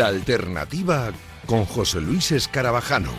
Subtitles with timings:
[0.00, 1.12] La alternativa
[1.44, 3.12] con José Luis Escarabajano.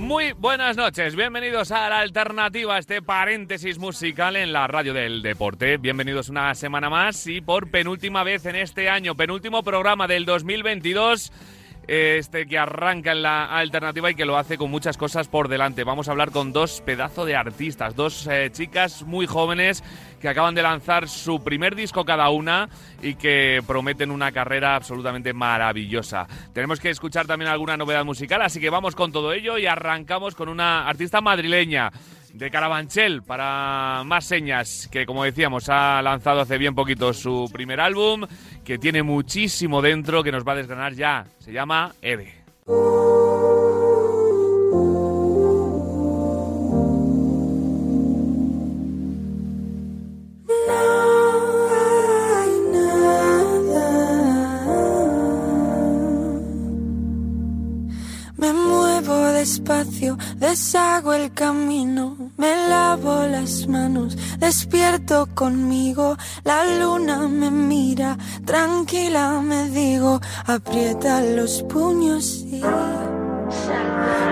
[0.00, 5.76] Muy buenas noches, bienvenidos a la alternativa, este paréntesis musical en la radio del deporte.
[5.76, 11.30] Bienvenidos una semana más y por penúltima vez en este año, penúltimo programa del 2022
[11.86, 15.84] este que arranca en la alternativa y que lo hace con muchas cosas por delante.
[15.84, 19.82] Vamos a hablar con dos pedazos de artistas, dos eh, chicas muy jóvenes
[20.20, 22.68] que acaban de lanzar su primer disco cada una
[23.02, 26.26] y que prometen una carrera absolutamente maravillosa.
[26.52, 30.34] Tenemos que escuchar también alguna novedad musical, así que vamos con todo ello y arrancamos
[30.34, 31.92] con una artista madrileña
[32.34, 37.80] de Carabanchel para más señas, que como decíamos ha lanzado hace bien poquito su primer
[37.80, 38.26] álbum,
[38.64, 41.26] que tiene muchísimo dentro, que nos va a desgranar ya.
[41.38, 42.44] Se llama Eve.
[60.36, 69.68] Deshago el camino, me lavo las manos, despierto conmigo, la luna me mira, tranquila me
[69.70, 72.60] digo, aprieta los puños y...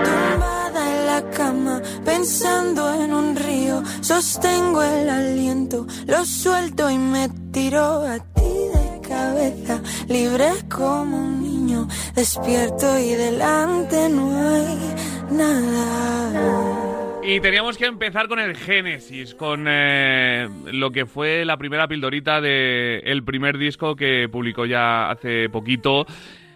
[0.03, 7.29] Tumbada en la cama, pensando en un río, sostengo el aliento, lo suelto y me
[7.51, 8.41] tiro a ti
[8.73, 14.42] de cabeza, libre como un niño, despierto y delante no.
[17.33, 22.39] Y teníamos que empezar con el Génesis, con eh, lo que fue la primera pildorita
[22.39, 26.05] del el primer disco que publicó ya hace poquito.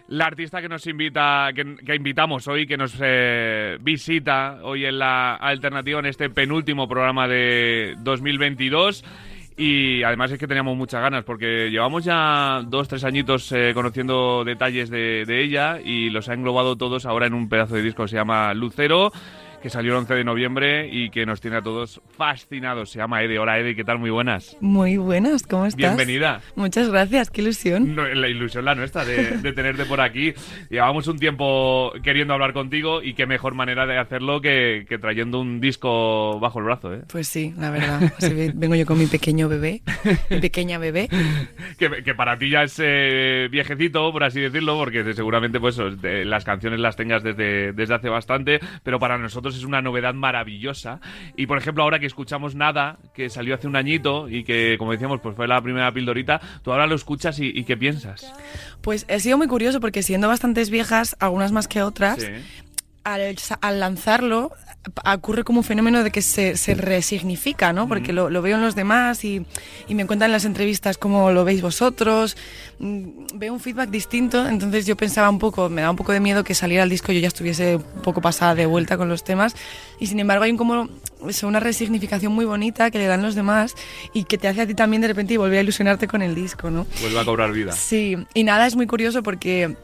[0.06, 5.34] La artista que nos invita, que, invitamos hoy, que nos eh, visita hoy en la
[5.34, 9.04] alternativa en este penúltimo programa de 2022.
[9.56, 14.44] Y además es que teníamos muchas ganas porque llevamos ya dos, tres añitos eh, conociendo
[14.44, 18.04] detalles de, de ella y los ha englobado todos ahora en un pedazo de disco
[18.04, 19.10] que se llama Lucero
[19.62, 22.90] que salió el 11 de noviembre y que nos tiene a todos fascinados.
[22.90, 23.38] Se llama Ede.
[23.38, 23.98] Hola Ede, ¿qué tal?
[23.98, 24.56] Muy buenas.
[24.60, 25.78] Muy buenas, ¿cómo estás?
[25.78, 26.40] Bienvenida.
[26.54, 27.94] Muchas gracias, qué ilusión.
[27.94, 30.32] No, la ilusión la nuestra de, de, tenerte por aquí.
[30.70, 35.40] Llevamos un tiempo queriendo hablar contigo y qué mejor manera de hacerlo que, que trayendo
[35.40, 36.94] un disco bajo el brazo.
[36.94, 37.02] ¿eh?
[37.08, 38.12] Pues sí, la verdad.
[38.18, 39.82] Sea, vengo yo con mi pequeño bebé,
[40.30, 41.08] mi pequeña bebé.
[41.78, 46.44] que, que, para ti ya es eh, viejecito, por así decirlo, porque seguramente pues las
[46.44, 51.00] canciones las tengas desde, desde hace bastante, pero para nosotros es una novedad maravillosa.
[51.36, 54.92] Y por ejemplo, ahora que escuchamos Nada, que salió hace un añito y que, como
[54.92, 58.32] decíamos, pues fue la primera pildorita, tú ahora lo escuchas y, y ¿qué piensas?
[58.80, 62.28] Pues he sido muy curioso porque siendo bastantes viejas, algunas más que otras, sí.
[63.14, 64.52] Al, al, lanzarlo
[65.04, 67.88] ocurre como un fenómeno de que se, se resignifica, ¿no?
[67.88, 69.44] Porque lo, lo, veo en los demás y,
[69.88, 72.36] y, me cuentan en las entrevistas cómo lo veis vosotros.
[72.78, 76.44] Veo un feedback distinto, entonces yo pensaba un poco, me da un poco de miedo
[76.44, 79.24] que saliera el disco y yo ya estuviese un poco pasada de vuelta con los
[79.24, 79.54] temas.
[79.98, 80.88] Y sin embargo hay un como
[81.28, 83.74] eso, una resignificación muy bonita que le dan los demás
[84.12, 86.70] y que te hace a ti también de repente volver a ilusionarte con el disco,
[86.70, 86.86] ¿no?
[87.00, 87.72] Vuelve a cobrar vida.
[87.72, 89.76] Sí, y nada, es muy curioso porque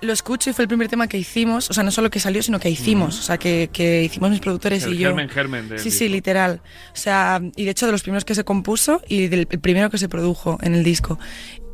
[0.00, 2.42] lo escucho y fue el primer tema que hicimos, o sea, no solo que salió,
[2.42, 5.08] sino que hicimos, o sea, que, que, hicimos mis productores el y yo.
[5.08, 5.98] Germen, germen del sí, disco.
[5.98, 6.62] sí, literal.
[6.92, 9.90] O sea, y de hecho de los primeros que se compuso y del el primero
[9.90, 11.18] que se produjo en el disco.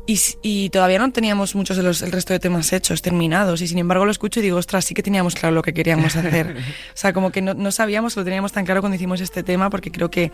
[0.07, 3.67] Y, y, todavía no teníamos muchos de los el resto de temas hechos, terminados, y
[3.67, 6.55] sin embargo lo escucho y digo, ostras, sí que teníamos claro lo que queríamos hacer.
[6.93, 9.69] o sea, como que no, no sabíamos, lo teníamos tan claro cuando hicimos este tema,
[9.69, 10.31] porque creo que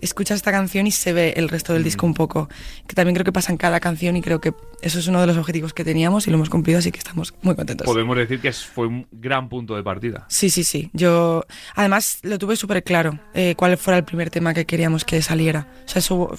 [0.00, 1.84] escuchas esta canción y se ve el resto del mm.
[1.84, 2.48] disco un poco,
[2.86, 5.26] que también creo que pasa en cada canción y creo que eso es uno de
[5.26, 7.84] los objetivos que teníamos y lo hemos cumplido, así que estamos muy contentos.
[7.84, 10.24] Podemos decir que fue un gran punto de partida.
[10.28, 10.88] Sí, sí, sí.
[10.92, 11.44] Yo,
[11.74, 15.66] además, lo tuve súper claro, eh, cuál fuera el primer tema que queríamos que saliera.
[15.84, 16.30] O sea, eso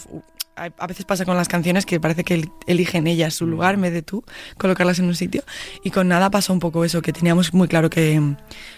[0.58, 3.94] a veces pasa con las canciones que parece que eligen ellas su lugar en vez
[3.94, 4.24] de tú
[4.58, 5.44] colocarlas en un sitio.
[5.84, 8.22] Y con nada pasó un poco eso que teníamos muy claro que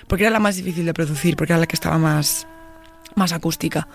[0.07, 2.47] porque era la más difícil de producir porque era la que estaba más
[3.19, 3.87] más acústica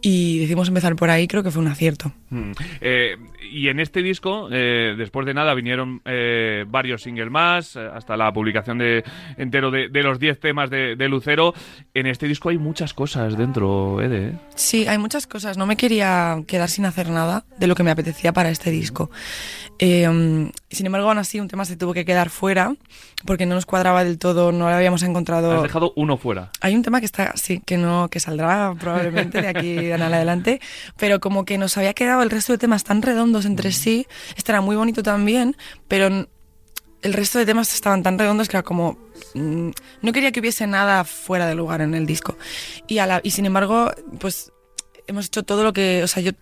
[0.00, 2.12] y decidimos empezar por ahí, creo que fue un acierto.
[2.30, 2.52] Mm.
[2.80, 3.16] Eh,
[3.50, 8.32] y en este disco, eh, después de nada, vinieron eh, varios singles más, hasta la
[8.32, 9.04] publicación de
[9.36, 11.54] entero de, de los 10 temas de, de, Lucero.
[11.94, 14.34] En este disco hay muchas cosas dentro, Ede.
[14.54, 15.56] Sí, hay muchas cosas.
[15.56, 19.10] No me quería quedar sin hacer nada de lo que me apetecía para este disco.
[19.80, 22.74] Eh, sin embargo, aún así, un tema se tuvo que quedar fuera
[23.24, 25.52] porque no nos cuadraba del todo, no lo habíamos encontrado.
[25.52, 26.50] Has dejado uno fuera.
[26.60, 30.60] Hay un tema que está, sí, que no, que saldrá probablemente de aquí en adelante,
[30.96, 34.52] pero como que nos había quedado el resto de temas tan redondos entre sí, este
[34.52, 36.08] era muy bonito también, pero
[37.02, 38.98] el resto de temas estaban tan redondos que era como...
[39.34, 39.70] mm,
[40.02, 42.36] no quería que hubiese nada fuera de lugar en el disco.
[42.88, 44.50] Y, a la- y sin embargo, pues
[45.06, 46.02] hemos hecho todo lo que...
[46.02, 46.32] O sea, yo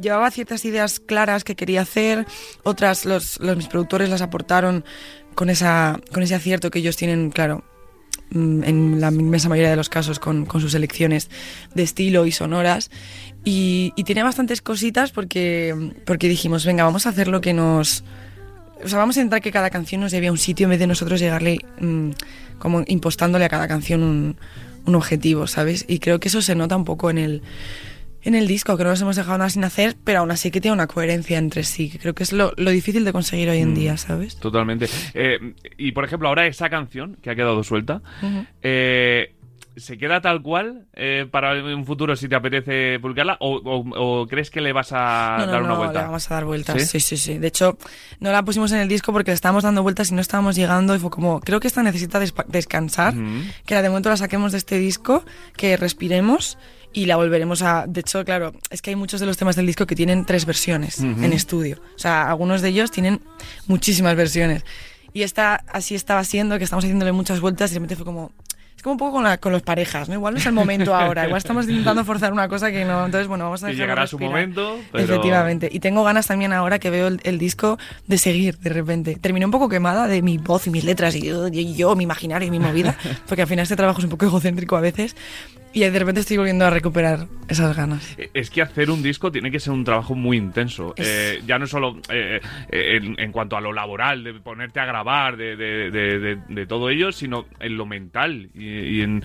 [0.00, 2.26] llevaba ciertas ideas claras que quería hacer,
[2.62, 4.84] otras los, los- mis productores las aportaron
[5.34, 7.64] con, esa, con ese acierto que ellos tienen, claro,
[8.30, 11.30] mm, en la inmensa mayoría de los casos con, con sus elecciones
[11.74, 12.90] de estilo y sonoras.
[13.44, 18.04] Y, y tiene bastantes cositas porque, porque dijimos, venga, vamos a hacer lo que nos...
[18.84, 20.78] O sea, vamos a intentar que cada canción nos lleve a un sitio en vez
[20.78, 22.10] de nosotros llegarle mm,
[22.58, 24.36] como impostándole a cada canción un,
[24.86, 25.84] un objetivo, ¿sabes?
[25.86, 27.42] Y creo que eso se nota un poco en el,
[28.22, 30.60] en el disco, que no nos hemos dejado nada sin hacer, pero aún así que
[30.60, 33.58] tiene una coherencia entre sí, que creo que es lo, lo difícil de conseguir hoy
[33.58, 33.74] en Mm.
[33.74, 34.36] día, ¿sabes?
[34.36, 34.86] Totalmente.
[35.14, 38.02] Eh, y por ejemplo, ahora esa canción que ha quedado suelta,
[38.62, 39.34] eh,
[39.76, 43.36] ¿se queda tal cual eh, para un futuro si te apetece publicarla?
[43.40, 46.00] ¿O, o- o crees que le vas a no, no, dar una no, vuelta?
[46.00, 46.82] le vamos a dar vueltas.
[46.82, 47.00] ¿Sí?
[47.00, 47.00] ¿Sí?
[47.00, 47.78] sí, sí, De hecho,
[48.18, 50.94] no la pusimos en el disco porque le estábamos dando vueltas y no estábamos llegando.
[50.94, 53.14] Y fue como, creo que esta necesita descansar.
[53.14, 53.44] Ujú.
[53.64, 55.24] Que la de momento la saquemos de este disco,
[55.56, 56.58] que respiremos
[56.92, 57.84] y la volveremos a.
[57.86, 60.44] De hecho, claro, es que hay muchos de los temas del disco que tienen tres
[60.46, 61.22] versiones Ujú.
[61.22, 61.78] en estudio.
[61.94, 63.20] O sea, algunos de ellos tienen
[63.66, 64.64] muchísimas versiones.
[65.12, 68.32] Y esta así estaba siendo, que estamos haciéndole muchas vueltas y de repente fue como.
[68.76, 70.14] Es como un poco con, la, con los parejas, ¿no?
[70.14, 73.04] Igual no es el momento ahora, igual estamos intentando forzar una cosa que no.
[73.04, 74.30] Entonces, bueno, vamos a dejarlo llegará su respirar.
[74.48, 75.04] momento, pero...
[75.04, 75.68] Efectivamente.
[75.70, 79.16] Y tengo ganas también ahora que veo el, el disco de seguir de repente.
[79.20, 82.04] Terminé un poco quemada de mi voz y mis letras y yo, y yo, mi
[82.04, 82.96] imaginario y mi movida,
[83.28, 85.14] porque al final este trabajo es un poco egocéntrico a veces.
[85.72, 88.16] Y de repente estoy volviendo a recuperar esas ganas.
[88.34, 90.94] Es que hacer un disco tiene que ser un trabajo muy intenso.
[90.96, 92.40] Es- Eh, ya no solo eh,
[92.70, 96.38] eh, en, en cuanto a lo laboral, de ponerte a grabar, de, de- de- de-
[96.48, 98.64] de todo ello, sino en lo mental y,
[98.98, 99.22] y en,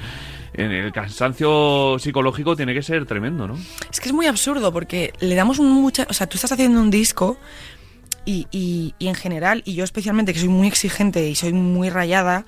[0.53, 3.57] en el cansancio psicológico tiene que ser tremendo, ¿no?
[3.91, 6.05] Es que es muy absurdo porque le damos un mucha...
[6.09, 7.39] O sea, tú estás haciendo un disco
[8.23, 11.89] y, y- y en general, y yo especialmente que soy muy exigente y soy muy
[11.89, 12.45] rayada,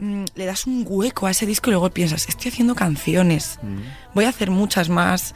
[0.00, 3.58] mm, le das un hueco a ese disco y luego piensas, estoy haciendo canciones,
[4.14, 5.34] voy a hacer muchas más,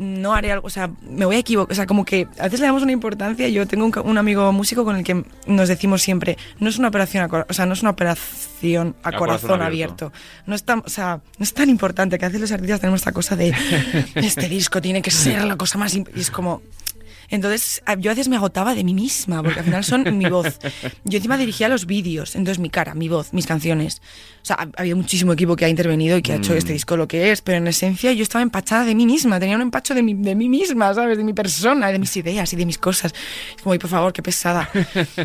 [0.00, 2.60] no haré algo, o sea, me voy a equivocar, o sea, como que a veces
[2.60, 6.38] le damos una importancia, yo tengo un, amigo músico con el que nos decimos siempre,
[6.58, 9.62] no es una operación, a o sea, no es una operación a, A corazón, corazón
[9.62, 10.06] abierto.
[10.06, 10.18] abierto.
[10.46, 13.00] No es, tan, o sea, no es tan importante que a veces los artistas tenemos
[13.00, 13.54] esta cosa de
[14.14, 15.94] este disco tiene que ser la cosa más...
[15.94, 16.62] imp-", Y es como...
[17.30, 20.58] Entonces, yo a veces me agotaba de mí misma, porque al final son mi voz.
[21.04, 24.02] Yo encima dirigía los vídeos, entonces mi cara, mi voz, mis canciones.
[24.42, 26.96] O sea, ha, habido muchísimo equipo que ha intervenido y que ha hecho este disco
[26.96, 29.94] lo que es, pero en esencia yo estaba empachada de mí misma, tenía un empacho
[29.94, 31.18] de, mi, de mí misma, ¿sabes?
[31.18, 33.12] De mi persona, de mis ideas y de mis cosas.
[33.56, 34.68] Es como, "Ay, por favor, qué pesada.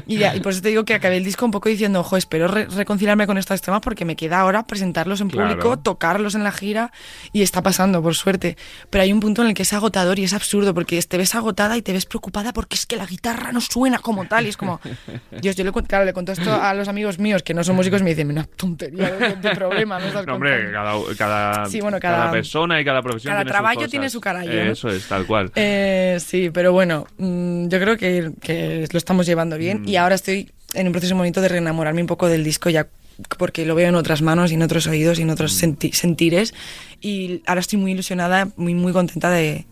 [0.05, 2.17] Y, ya, y por eso te digo que acabé el disco un poco diciendo, ojo,
[2.17, 5.49] espero re- reconciliarme con estos temas porque me queda ahora presentarlos en Claro.
[5.49, 6.91] público, tocarlos en la gira
[7.33, 8.57] y está pasando, por suerte.
[8.89, 11.33] Pero hay un punto en el que es agotador y es absurdo porque te ves
[11.35, 14.49] agotada y te ves preocupada porque es que la guitarra no suena como tal y
[14.49, 14.79] es como,
[15.41, 18.01] Dios, yo le, claro, le conto esto a los amigos míos que no son músicos
[18.01, 21.05] y me dicen, una tontería de, problema, no estás No, hombre, contando".
[21.17, 23.91] cada, cada, Sí, bueno, cada cada- persona y cada profesión cada tiene sus trabajo cosas.
[23.91, 24.71] tiene su carallo, ¿no?
[24.71, 25.51] Eso es, tal cual.
[25.55, 29.87] Eh, sí, pero bueno, mm, yo creo que, que lo estamos llevando bien Mm.
[29.89, 32.87] y ahora estoy en un proceso bonito de reenamorarme un poco del disco ya
[33.37, 36.53] porque lo veo en otras manos y en otros oídos y en otros senti- sentires
[36.99, 39.65] y ahora estoy muy ilusionada, muy muy contenta de,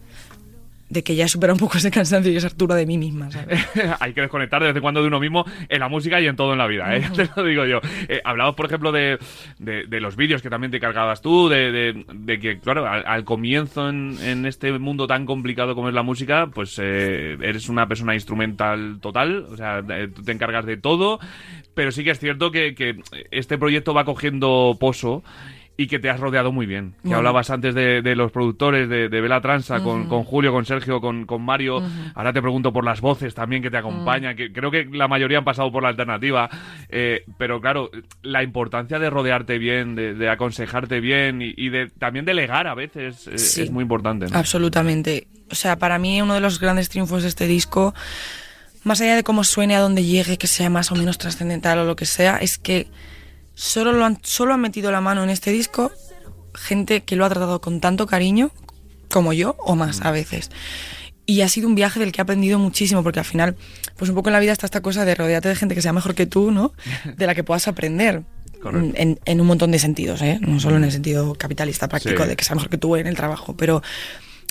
[0.89, 3.29] de que ya he superado un poco ese cansancio y esa altura de mí misma.
[3.99, 6.59] Hay que desconectar de cuando de uno mismo en la música y en todo en
[6.59, 7.03] la vida, ¿eh?
[7.15, 7.79] Te lo digo yo.
[8.07, 8.21] Eh,
[8.55, 9.17] por ejemplo, de,
[9.59, 14.17] de- los vídeos que también te cargabas tú, de, de- que, claro, al, comienzo en,
[14.21, 18.99] en este mundo tan complicado como es la música, pues eh, eres una persona instrumental
[19.01, 19.81] total, o sea,
[20.13, 21.19] tú te encargas de todo,
[21.73, 22.97] pero sí que es cierto que, que
[23.31, 25.23] este proyecto va cogiendo pozo.
[25.75, 26.91] Y que te has rodeado muy bien.
[26.91, 27.17] Que Bueno.
[27.17, 31.01] hablabas antes de, de los productores de, de Vela Transa, con, con Julio, con Sergio,
[31.01, 31.81] con, con Mario.
[32.13, 35.39] Ahora te pregunto por las voces también que te acompañan, que creo que la mayoría
[35.39, 36.47] han pasado por la alternativa.
[36.89, 37.89] eh, pero claro,
[38.21, 42.75] la importancia de rodearte bien, de, de aconsejarte bien y, y de también delegar a
[42.75, 43.61] veces eh, Sí.
[43.63, 44.27] es muy importante.
[44.27, 44.37] ¿no?
[44.37, 45.25] Absolutamente.
[45.51, 47.95] O sea, para mí uno de los grandes triunfos de este disco,
[48.83, 51.85] más allá de cómo suene, a dónde llegue, que sea más o menos trascendental o
[51.85, 52.85] lo que sea, es que
[53.55, 55.91] solo, lo han, solo han metido la mano en este disco
[56.55, 58.51] gente que lo ha tratado con tanto cariño
[59.09, 60.51] como yo o más a veces.
[61.25, 63.55] Y ha sido un viaje del que he aprendido muchísimo, porque al final,
[63.95, 65.93] pues un poco en la vida está esta cosa de rodearte de gente que sea
[65.93, 66.73] mejor que tú, ¿no?
[67.17, 68.23] De la que puedas aprender.
[68.95, 70.39] En, en un montón de sentidos, ¿eh?
[70.41, 72.29] No solo en el sentido capitalista práctico Sí.
[72.29, 73.81] de que sea mejor que tú en el trabajo, pero,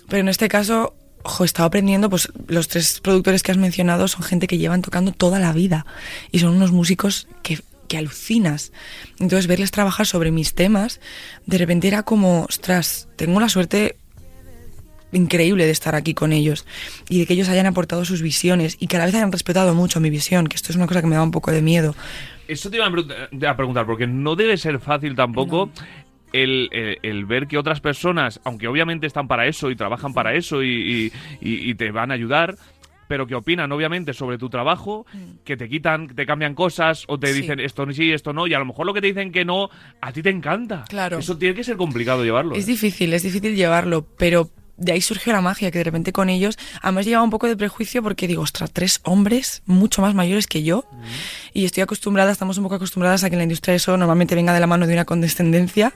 [0.08, 4.08] pero en este caso, ojo, he estado aprendiendo, pues los tres productores que has mencionado
[4.08, 5.86] son gente que llevan tocando toda la vida
[6.30, 7.60] y son unos músicos que,
[7.92, 8.72] que alucinas.
[9.20, 10.98] Entonces, verles trabajar sobre mis temas,
[11.44, 13.96] de repente era como, ostras, tengo la suerte
[15.12, 16.64] increíble de estar aquí con ellos
[17.10, 19.74] y de que ellos hayan aportado sus visiones y que a la vez hayan respetado
[19.74, 21.94] mucho mi visión, que esto es una cosa que me da un poco de miedo.
[22.48, 25.70] Eso te iba a preguntar, porque no debe ser fácil tampoco.
[26.32, 31.12] El, ver que otras personas, aunque obviamente están para eso y trabajan para eso y,
[31.42, 32.56] y te van a ayudar,
[33.12, 35.44] pero que opinan obviamente sobre tu trabajo, mm.
[35.44, 38.58] que te quitan, te cambian cosas o te dicen esto sí, esto no, y a
[38.58, 39.68] lo mejor lo que te dicen que no,
[40.00, 40.86] a ti te encanta.
[40.88, 41.18] Claro.
[41.18, 42.54] Eso tiene que ser complicado llevarlo.
[42.54, 42.68] Es ¿eh?
[42.68, 46.58] difícil, es difícil llevarlo, pero de ahí surgió la magia, que de repente con ellos,
[46.80, 50.62] además llevaba un poco de prejuicio porque digo, ostras, tres hombres mucho más mayores que
[50.62, 50.96] yo, mm.
[51.52, 54.54] y estoy acostumbrada, estamos un poco acostumbradas a que en la industria eso normalmente venga
[54.54, 55.92] de la mano de una condescendencia,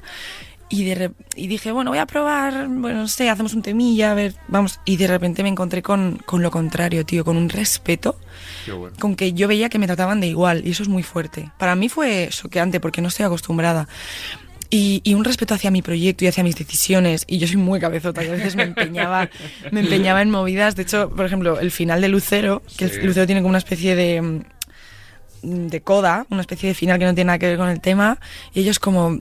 [0.69, 4.15] y, de, y dije, bueno, voy a probar, bueno, no sé, hacemos un temilla, a
[4.15, 4.81] ver, vamos.
[4.85, 8.19] Y de repente me encontré con, con lo contrario, tío, con un respeto,
[8.99, 11.51] con que yo veía que me trataban de igual, y eso es muy fuerte.
[11.59, 13.89] Para mí fue choqueante porque no estoy acostumbrada.
[14.69, 17.25] Y, y, un respeto hacia mi proyecto y hacia mis decisiones.
[17.29, 19.31] Y yo soy muy cabezota y a veces me empeñaba,
[19.71, 20.75] me empeñaba en movidas.
[20.75, 23.95] De hecho, por ejemplo, el final de Lucero, que el Lucero tiene como una especie
[23.95, 24.43] de,
[25.43, 28.19] de coda, una especie de final que no tiene nada que ver con el tema.
[28.55, 29.21] Y ellos como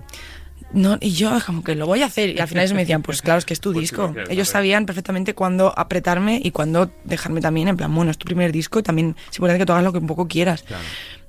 [0.73, 2.29] no, y yo como que lo voy a hacer.
[2.29, 4.13] Y al final ellos me decían, pues claro, es que es tu pues disco.
[4.29, 8.51] ellos sabían perfectamente cuándo apretarme y cuándo dejarme también, en plan, bueno, es tu primer
[8.51, 10.65] disco y también es importante que tú hagas lo que un poco quieras.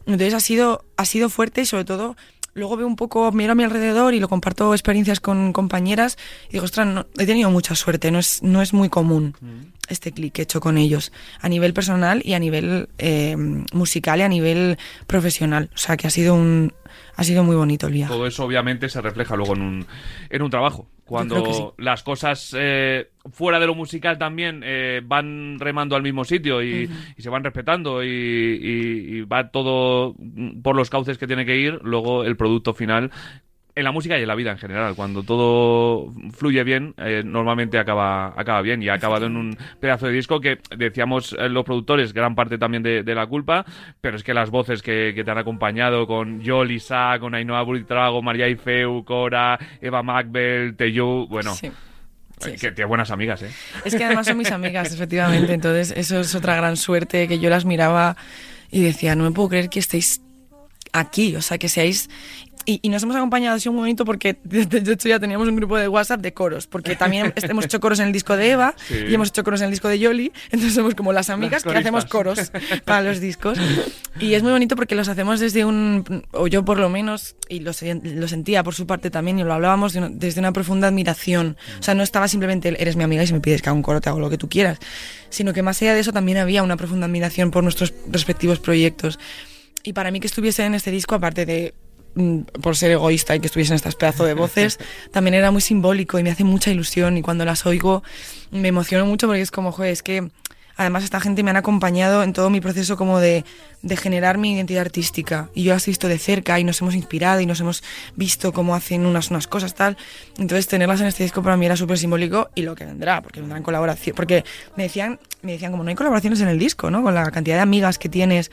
[0.06, 2.16] Entonces ha sido, ha sido fuerte y sobre todo
[2.56, 6.16] luego veo un poco, miro a mi alrededor y lo comparto experiencias con compañeras
[6.48, 9.74] y digo, ostras, he tenido mucha suerte, no es, no es muy común mm.
[9.88, 14.20] este clic que he hecho con ellos, a nivel personal y a nivel eh, musical
[14.20, 15.70] y a nivel profesional.
[15.74, 16.72] O sea, que ha sido un,
[17.16, 18.12] ha sido muy bonito el viaje.
[18.12, 19.86] Todo eso obviamente se refleja luego en un,
[20.28, 20.86] en un trabajo.
[21.04, 26.60] Cuando las cosas eh, fuera de lo musical también eh, van remando al mismo sitio
[26.62, 30.16] y, se van respetando y, y, va todo
[30.64, 33.12] por los cauces que tiene que ir, luego el producto final
[33.76, 34.94] en la música y en la vida en general.
[34.96, 40.06] Cuando todo fluye bien, eh, normalmente acaba, acaba bien y ha acabado en un pedazo
[40.06, 43.64] de disco que decíamos eh, los productores, gran parte también de, la culpa,
[44.00, 48.22] pero es que las voces que, te han acompañado con Yoli Sa, con Ainhoa Buritrago,
[48.22, 51.54] María Ifeu, Cora, Eva Macbel, Teyu, bueno.
[51.54, 51.70] Sí.
[52.38, 53.50] que tiene buenas amigas, ¿eh?
[53.84, 55.52] Es que además son mis amigas, efectivamente.
[55.52, 58.16] Entonces, eso es otra gran suerte que yo las miraba
[58.70, 60.20] y decía, no me puedo creer que estéis
[60.92, 62.08] aquí, o sea, que seáis
[62.66, 65.88] y, nos hemos acompañado así un momento porque de, hecho ya teníamos un grupo de
[65.88, 69.28] WhatsApp de coros, porque también hemos hecho coros en el disco de Eva y hemos
[69.28, 72.50] hecho coros en el disco de Yoli, entonces somos como las amigas que hacemos coros
[72.84, 73.58] para los discos.
[74.18, 77.60] Y es muy bonito porque los hacemos desde un, o yo por lo menos, y
[77.60, 81.56] lo, lo sentía por su parte también, y lo hablábamos desde una profunda admiración.
[81.78, 83.82] O sea, no estaba simplemente, eres mi amiga y si me pides que haga un
[83.82, 84.78] coro te hago lo que tú quieras,
[85.30, 89.18] sino que más allá de eso también había una profunda admiración por nuestros respectivos proyectos.
[89.82, 91.74] Y para mí que estuviese en este disco, aparte de
[92.62, 94.78] por ser egoísta y que estuviesen estas pedazos de voces,
[95.12, 98.02] también era muy simbólico y me hace mucha ilusión y cuando las oigo
[98.50, 100.30] me emociono mucho porque es como, joder, es que
[100.76, 103.44] además esta gente me han acompañado en todo mi proceso como de,
[103.82, 106.94] de, generar mi identidad artística y yo las he visto de cerca y nos hemos
[106.94, 107.82] inspirado y nos hemos
[108.14, 109.96] visto cómo hacen unas, unas cosas tal.
[110.38, 113.40] Entonces tenerlas en este disco para mí era súper simbólico y lo que vendrá, porque
[113.40, 114.44] vendrán colaboración, porque
[114.76, 117.02] me decían, me decían como no hay colaboraciones en el disco, ¿no?
[117.02, 118.50] Con la cantidad de amigas que tienes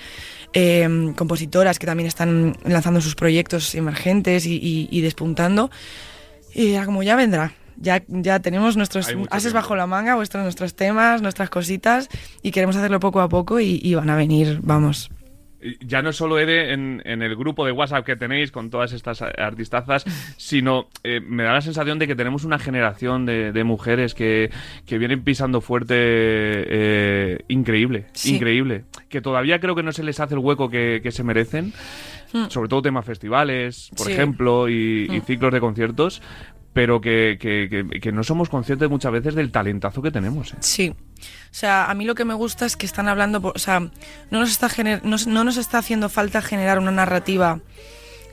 [0.56, 5.72] Em, compositoras que también están lanzando sus proyectos emergentes y, despuntando.
[6.53, 10.75] Y ya como ya vendrá, ya, ya tenemos nuestros ases bajo la manga, vuestros, nuestros
[10.75, 12.10] temas, nuestras cositas
[12.42, 15.10] y queremos hacerlo poco a poco y van a venir, vamos,
[15.82, 20.03] ya no solo Ede en, el grupo de WhatsApp que tenéis con todas estas artistazas,
[20.38, 24.50] sino eh, me da la sensación de que tenemos una generación de, mujeres que,
[24.88, 28.86] vienen pisando fuerte eh, increíble, increíble.
[29.10, 31.74] Que todavía creo que no se les hace el hueco que, se merecen.
[32.34, 32.50] Hmm.
[32.50, 35.22] Sobre todo temas festivales, por ejemplo, y, y, hmm.
[35.22, 36.20] ciclos de conciertos,
[36.74, 40.53] pero que, que, que, no somos conscientes muchas veces del talentazo que tenemos.
[40.53, 40.58] ¿eh?
[40.60, 40.89] Sí.
[40.89, 43.92] O sea, a mí lo que me gusta es que están hablando, o sea, no
[44.32, 44.70] nos, está
[45.03, 47.60] no, no nos está haciendo falta generar una narrativa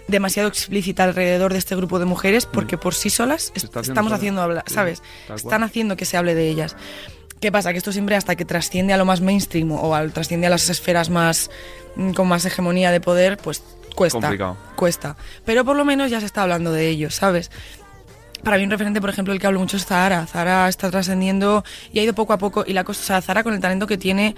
[0.08, 4.64] demasiado explícita alrededor de este grupo de mujeres porque por sí solas estamos haciendo hablar,
[4.66, 5.02] ¿sabes?
[5.34, 6.76] Están haciendo que se hable de ellas.
[7.40, 7.72] ¿Qué pasa?
[7.72, 10.68] Que esto siempre hasta que trasciende a lo más mainstream o al, trasciende a las
[10.68, 11.50] esferas más
[11.96, 13.62] mm, con más hegemonía de poder, pues
[13.94, 14.56] cuesta.
[14.76, 15.16] Cuesta.
[15.46, 17.50] Pero por lo menos ya se está hablando de ellos, ¿sabes?
[18.42, 20.26] Para mí un referente, por ejemplo, el que hablo mucho es Zahara.
[20.26, 22.64] Zahara está trascendiendo y ha ido poco a poco.
[22.66, 24.34] Y la cosa, o sea, Zahara con el talento que tiene,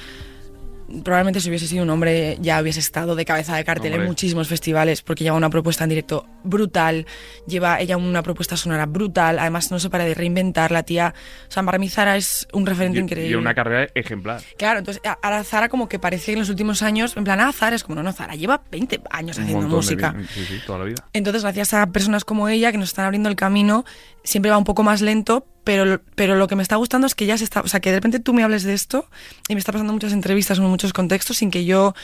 [1.05, 4.49] probablemente si hubiese sido un hombre ya hubiese estado de cabeza de cartel en muchísimos
[4.49, 7.07] festivales porque lleva una propuesta en directo brutal,
[7.47, 11.15] lleva ella una propuesta sonora brutal, además no se para de reinventar la tía.
[11.49, 13.33] O sea, para mí Zara es un referente increíble.
[13.33, 14.43] Y una carrera ejemplar.
[14.57, 17.53] Claro, entonces ahora Zara como que parece que en los últimos años, en plan, ah,
[17.53, 20.15] Zara es como, no, no, Zara lleva 20 años haciendo música.
[20.35, 21.09] sí, sí, toda la vida.
[21.13, 23.85] Entonces, gracias a personas como ella que nos están abriendo el camino,
[24.25, 27.27] siempre va un poco más lento, pero, pero lo que me está gustando es que
[27.27, 29.07] ya se está, o sea, que de repente tú me hables de esto
[29.49, 31.95] y me está pasando muchas entrevistas en muchos contextos sin que yo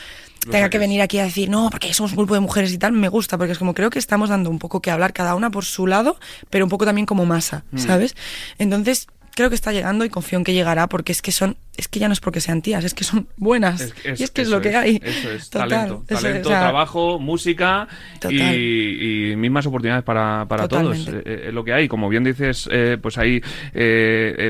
[0.50, 2.92] tenga que venir aquí a decir, no, porque somos un grupo de mujeres y tal,
[2.92, 5.50] me gusta, porque es como creo que estamos dando un poco que hablar cada una
[5.50, 6.18] por su lado,
[6.50, 7.78] pero un poco también como masa, mm.
[7.78, 8.14] ¿sabes?
[8.58, 9.08] Entonces,
[9.38, 12.00] creo que está llegando y confío en que llegará porque es que son es que
[12.00, 13.95] ya no es porque sean tías es que son buenas.
[14.18, 15.00] Y es que es lo que hay.
[15.00, 15.49] eso es.
[15.49, 17.87] Talento talento trabajo música
[18.28, 21.07] y, mismas oportunidades para, para todos.
[21.07, 21.87] Eh, eh, es lo que hay.
[21.87, 23.40] Como bien dices eh, pues hay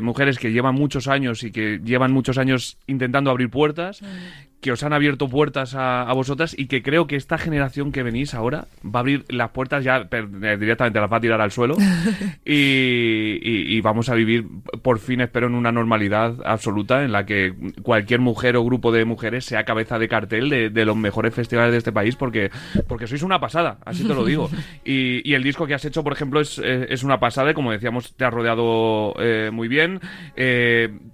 [0.01, 4.73] mujeres que llevan muchos años y que llevan muchos años intentando abrir puertas mm que
[4.73, 8.67] os han abierto puertas a, vosotras y que creo que esta generación que venís ahora
[8.85, 11.77] va a abrir las puertas ya eh, directamente las va a tirar al suelo
[12.45, 14.45] y, vamos a vivir
[14.83, 19.05] por fin espero en una normalidad absoluta en la que cualquier mujer o grupo de
[19.05, 22.51] mujeres sea cabeza de cartel de, los mejores festivales de este país porque,
[22.89, 24.51] porque sois una pasada, así te lo digo.
[24.85, 27.71] Y, el disco que has hecho, por ejemplo, es, eh, es una pasada y como
[27.71, 30.01] decíamos te ha rodeado eh, muy bien.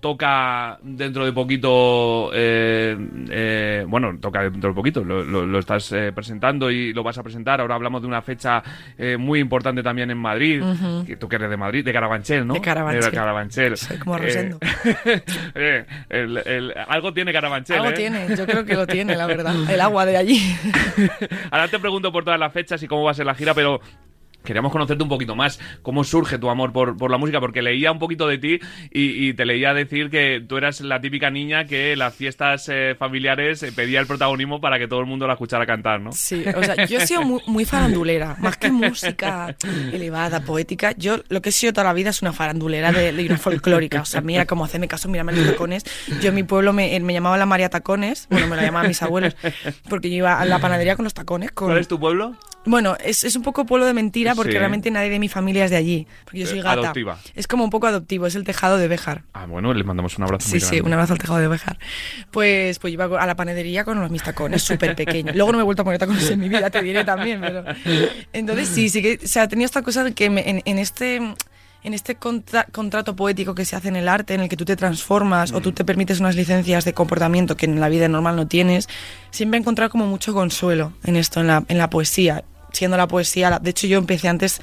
[0.01, 2.31] toca dentro de poquito...
[2.33, 2.97] Eh,
[3.88, 7.61] bueno, toca dentro de poquito, lo, estás eh, presentando y lo vas a presentar.
[7.61, 8.62] Ahora hablamos de una fecha
[8.97, 10.62] eh, muy importante también en Madrid.
[11.07, 12.55] que tú que eres de Madrid, de Carabanchel, ¿no?
[12.55, 13.11] De Carabanchel.
[13.11, 13.76] De Carabanchel.
[13.76, 14.59] Soy como Rosendo.
[16.88, 17.76] algo tiene Carabanchel.
[17.76, 19.55] Algo tiene, yo creo que lo tiene, la verdad.
[19.71, 20.57] El agua de allí.
[21.50, 23.81] Ahora te pregunto por todas las fechas y cómo va a ser la gira, pero
[24.45, 27.91] Queríamos conocerte un poquito más, cómo surge tu amor por, por la música, porque leía
[27.91, 28.61] un poquito de ti
[28.91, 32.95] y, te leía decir que tú eras la típica niña que en las fiestas eh,
[32.97, 36.13] familiares eh, pedía el protagonismo para que todo el mundo la escuchara cantar, ¿no?
[36.13, 39.57] Sí, o sea, yo he sido muy, farandulera, más que música
[39.93, 43.27] elevada, poética, yo lo que he sido toda la vida es una farandulera de, de
[43.27, 45.85] una folclórica, o sea, mira cómo hacerme caso, mírame los tacones,
[46.21, 49.03] yo en mi pueblo me, me llamaba la María Tacones, bueno, me la llamaban mis
[49.03, 49.37] abuelos,
[49.89, 51.53] porque yo iba a la panadería con los tacones.
[51.53, 51.69] Con...
[51.69, 52.35] ¿Cuál es tu pueblo?
[52.67, 55.71] Bueno, es, es un poco pueblo de mentira porque realmente nadie de mi familia es
[55.71, 56.07] de allí.
[56.25, 56.81] Porque yo soy gata.
[56.81, 57.19] Adoptiva.
[57.35, 59.23] Es como un poco adoptivo, es el tejado de Béjar.
[59.33, 61.79] Ah, bueno, le mandamos un abrazo sí, Sí, un abrazo al tejado de Béjar.
[62.31, 65.35] Pues, pues iba a la panadería con los mis tacones súper pequeños.
[65.37, 67.41] Luego no me he vuelto a poner tacones en mi vida, te diré también.
[67.41, 67.64] Pero...
[68.33, 72.17] Entonces sí, sí que, o sea, tenía esta cosa de que en, este en este
[72.17, 75.61] contrato poético que se hace en el arte, en el que tú te transformas o
[75.61, 75.75] tú mm.
[75.75, 78.89] te permites unas licencias de comportamiento que en la vida normal no tienes,
[79.30, 83.08] siempre he encontrado como mucho consuelo en esto, en la, en la poesía siendo la
[83.08, 84.60] poesía, de hecho yo empecé antes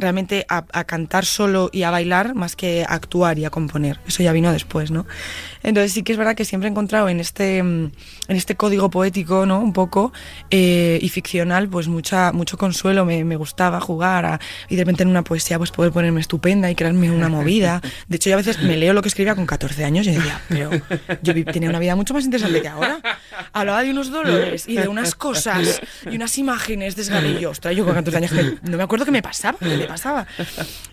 [0.00, 4.00] realmente a, cantar solo y a bailar más que a actuar y a componer.
[4.06, 5.06] Eso ya vino después, ¿no?
[5.62, 7.90] Entonces sí que es verdad que siempre he encontrado en este, mm,
[8.28, 9.60] en este código poético, ¿no?
[9.60, 10.12] Un poco,
[10.50, 13.04] eh, y ficcional, pues mucha, mucho consuelo.
[13.04, 16.74] Me, me gustaba jugar y de repente en una poesía pues poder ponerme estupenda y
[16.74, 17.80] crearme una movida.
[18.08, 20.40] De hecho, yo a veces me leo lo que escribía con 14 años y decía,
[20.48, 20.70] pero
[21.22, 23.00] yo tenía una vida mucho más interesante que ahora.
[23.52, 27.94] Hablaba de unos dolores y de unas cosas y unas imágenes de Ostras, yo con
[27.94, 30.26] 14 años no me acuerdo qué me pasaba, qué me pasaba.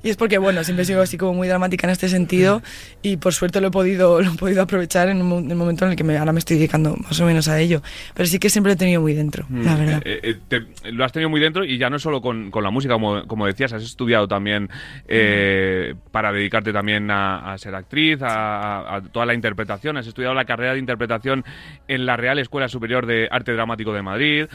[0.03, 2.61] Y es porque, bueno, siempre sigo así como muy dramática en este sentido
[3.01, 5.91] y por suerte lo he podido, lo he podido aprovechar en, un, el momento en
[5.91, 7.81] el que me, ahora me estoy dedicando más o menos a ello.
[8.13, 10.01] Pero sí que siempre lo he tenido muy dentro, mm, la verdad.
[10.05, 12.93] Eh, eh, lo has tenido muy dentro y ya no solo con, con la música,
[12.93, 14.69] como, como, decías, has estudiado también
[15.07, 19.97] eh, para dedicarte también a, ser actriz, a, toda la interpretación.
[19.97, 21.43] Has estudiado la carrera de interpretación
[21.87, 24.45] en la Real Escuela Superior de Arte Dramático de Madrid,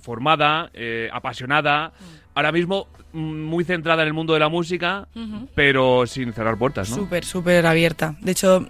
[0.00, 0.70] formada,
[1.12, 1.88] apasionada.
[1.88, 2.20] Mm.
[2.34, 5.08] Ahora mismo mm, muy centrada en el mundo de la música,
[5.54, 6.96] pero sin cerrar puertas, ¿no?
[6.96, 8.16] Súper, súper abierta.
[8.20, 8.66] De hecho,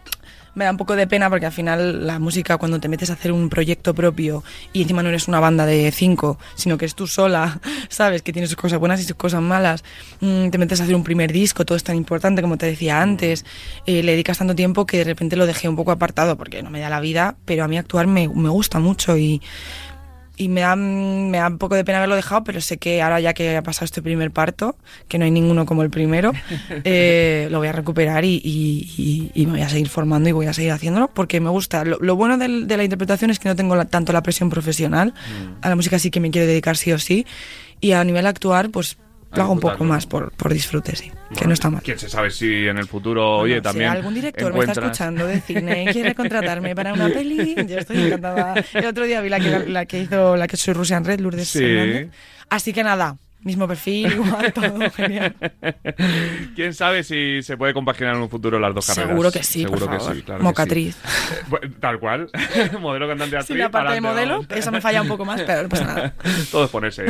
[0.54, 3.14] me da un poco de pena porque al final la música cuando te metes a
[3.14, 6.94] hacer un proyecto propio y encima no eres una banda de cinco, sino que eres
[6.94, 9.84] tú sola, sabes que tienes sus cosas buenas y sus cosas malas,
[10.20, 13.00] mm, te metes a hacer un primer disco, todo es tan importante como te decía
[13.00, 13.44] antes,
[13.86, 16.70] eh, le dedicas tanto tiempo que de repente lo dejé un poco apartado porque no
[16.70, 19.40] me da la vida, pero a mí actuar me, me gusta mucho y
[20.40, 23.20] y me da, me da un poco de pena haberlo dejado, pero sé que ahora
[23.20, 24.74] ya que ha pasado este primer parto,
[25.07, 26.33] que no hay ninguno como el primero,
[26.85, 30.55] eh, lo voy a recuperar y, y, me voy a seguir formando y voy a
[30.55, 31.85] seguir haciéndolo porque me gusta.
[31.85, 35.59] Lo, bueno de, la interpretación es que no tengo tanto la presión profesional, mm.
[35.61, 37.26] a la música sí que me quiero dedicar sí o sí,
[37.83, 38.96] y a nivel actuar, pues
[39.33, 41.12] lo hago un poco más por, por disfrute, sí.
[41.37, 41.83] que no está mal.
[41.83, 43.90] Quién se sabe si en el futuro, oye, también.
[43.90, 47.79] Si algún director me está escuchando de cine y quiere contratarme para una peli, yo
[47.79, 48.55] estoy encantada.
[48.75, 51.49] El otro día vi la que, la que hizo la que soy Russian Red, Lourdes.
[51.49, 52.09] Sí.
[52.49, 55.35] Así que nada, Mismo perfil, igual, todo genial.
[56.55, 59.09] ¿Quién sabe si se puede compaginar en un futuro las dos carreras?
[59.09, 60.98] Seguro que sí, Seguro que sí, claro Mocatriz.
[61.81, 62.31] Tal cual.
[62.81, 63.57] modelo, cantante, actriz.
[63.57, 66.14] Sí, la parte de modelo, esa me falla un poco más, pero no pasa nada.
[66.50, 67.05] todo es ponerse.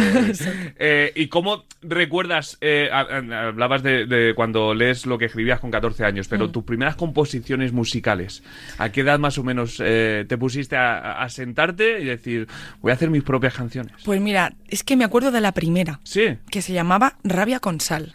[0.78, 6.28] eh, ¿Y cómo recuerdas, eh, hablabas de, cuando lees lo que escribías con 14 años,
[6.28, 6.52] pero mm.
[6.52, 8.44] tus primeras composiciones musicales,
[8.78, 12.46] ¿a qué edad más o menos eh, te pusiste a, a, sentarte y decir,
[12.80, 13.94] voy a hacer mis propias canciones?
[14.04, 15.98] Pues mira, es que me acuerdo de la primera.
[16.04, 16.19] Sí.
[16.20, 16.36] Sí.
[16.50, 18.14] Que se llamaba Rabia con Sal.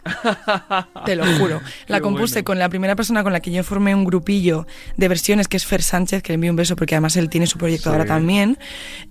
[1.05, 1.59] Te lo juro.
[1.87, 5.47] La compuse con la primera persona con la que yo formé un grupillo de versiones,
[5.47, 7.89] que es Fer Sánchez, que le envío un beso porque además él tiene su proyecto
[7.89, 8.59] ahora también.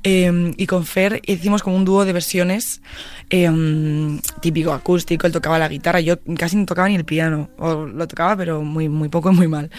[0.05, 2.83] Em, y con Fer hicimos como un dúo de versiones
[3.31, 5.27] em, típico acústico.
[5.27, 7.51] Él tocaba la guitarra, yo casi no tocaba ni el piano.
[7.59, 9.71] O lo tocaba, pero muy, muy poco y muy mal.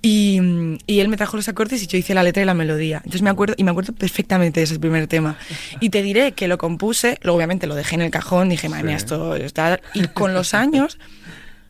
[0.00, 0.40] Y,
[0.86, 2.98] y él me trajo los acordes y yo hice la letra y la melodía.
[2.98, 5.36] Entonces me acuerdo, y me acuerdo perfectamente de ese primer tema.
[5.80, 8.84] Y te diré que lo compuse, luego obviamente lo dejé en el cajón, dije, madre
[8.84, 9.80] mía, esto está...
[9.94, 10.98] Y con los años...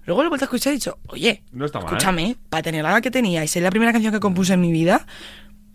[0.07, 2.63] Luego lo he vuelto a escuchar y he dicho, oye, no está mal, escúchame, para
[2.63, 5.07] tener la edad que tenía y ser la primera canción que compuse en mi vida,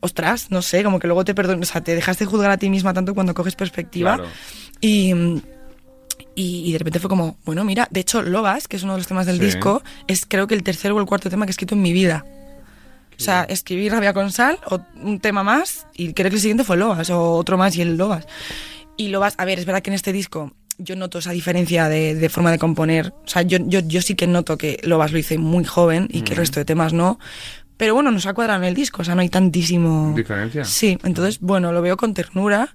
[0.06, 2.70] ostras, no sé, como que luego te perdón, o sea, te dejaste juzgar a ti
[2.70, 4.20] misma tanto cuando coges perspectiva.
[4.82, 5.14] Y,
[6.36, 9.08] y, de repente fue como, bueno, mira, de hecho, Lobas, que es uno de los
[9.08, 11.76] temas del disco, es creo que el tercer o el cuarto tema que he escrito
[11.76, 12.26] en mi vida.
[13.18, 16.64] O sea, escribí Rabia con Sal, o un tema más, y creo que el siguiente
[16.64, 18.28] fue Lobas, o otro más y el Lobas.
[18.98, 22.30] Y Lobas, a ver, es verdad que en este disco yo noto esa diferencia de,
[22.30, 23.14] forma de componer.
[23.26, 26.22] O sea, yo, yo, yo, sí que noto que Lobas lo hice muy joven y
[26.22, 27.20] que el resto de temas no.
[27.78, 30.14] Pero bueno, nos ha cuadrado en el disco, o sea, no hay tantísimo...
[30.16, 30.64] ¿Diferencia?
[30.64, 32.70] Sí, entonces, bueno, lo veo con ternura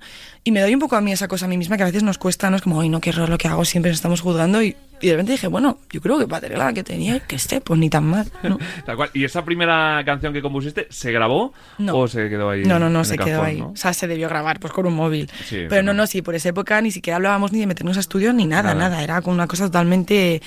[0.44, 2.02] y me doy un poco a mí esa cosa a mí misma que a veces
[2.02, 4.20] nos cuesta, no es como, ay, no, qué error lo que hago, siempre nos estamos
[4.20, 7.20] juzgando y, y de repente dije, bueno, yo creo que para tener la que tenía,
[7.20, 8.26] que esté, pues ni tan mal.
[8.84, 9.10] Tal cual.
[9.14, 11.54] ¿Y esa primera canción que compusiste, se grabó
[11.90, 12.64] o se quedó ahí?
[12.64, 13.60] No, no, no, se quedó ahí.
[13.62, 15.30] O sea, se debió grabar pues con un móvil.
[15.68, 18.34] pero no, no, sí, por esa época ni siquiera hablábamos ni de meternos a estudios
[18.34, 18.90] ni nada, nada.
[18.90, 19.02] nada.
[19.02, 20.42] Era como una cosa totalmente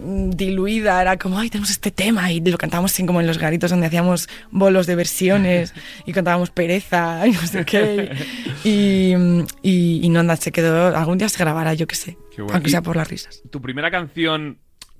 [0.00, 3.70] diluida, era como, ay, tenemos este tema y lo cantábamos así como en los garitos
[3.70, 5.74] donde hacíamos bolos de versiones
[6.06, 8.10] y cantábamos pereza y no sé qué.
[8.64, 9.14] Y,
[9.62, 12.18] y, no anda, se quedó, algún día se grabará, yo qué sé,
[12.52, 13.42] aunque sea por las risas.
[13.50, 14.58] Tu primera canción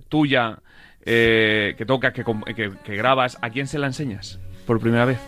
[0.09, 0.61] tuya
[1.05, 2.25] eh, que tocas, que,
[2.55, 5.19] que, que grabas, ¿a quién se la enseñas por primera vez?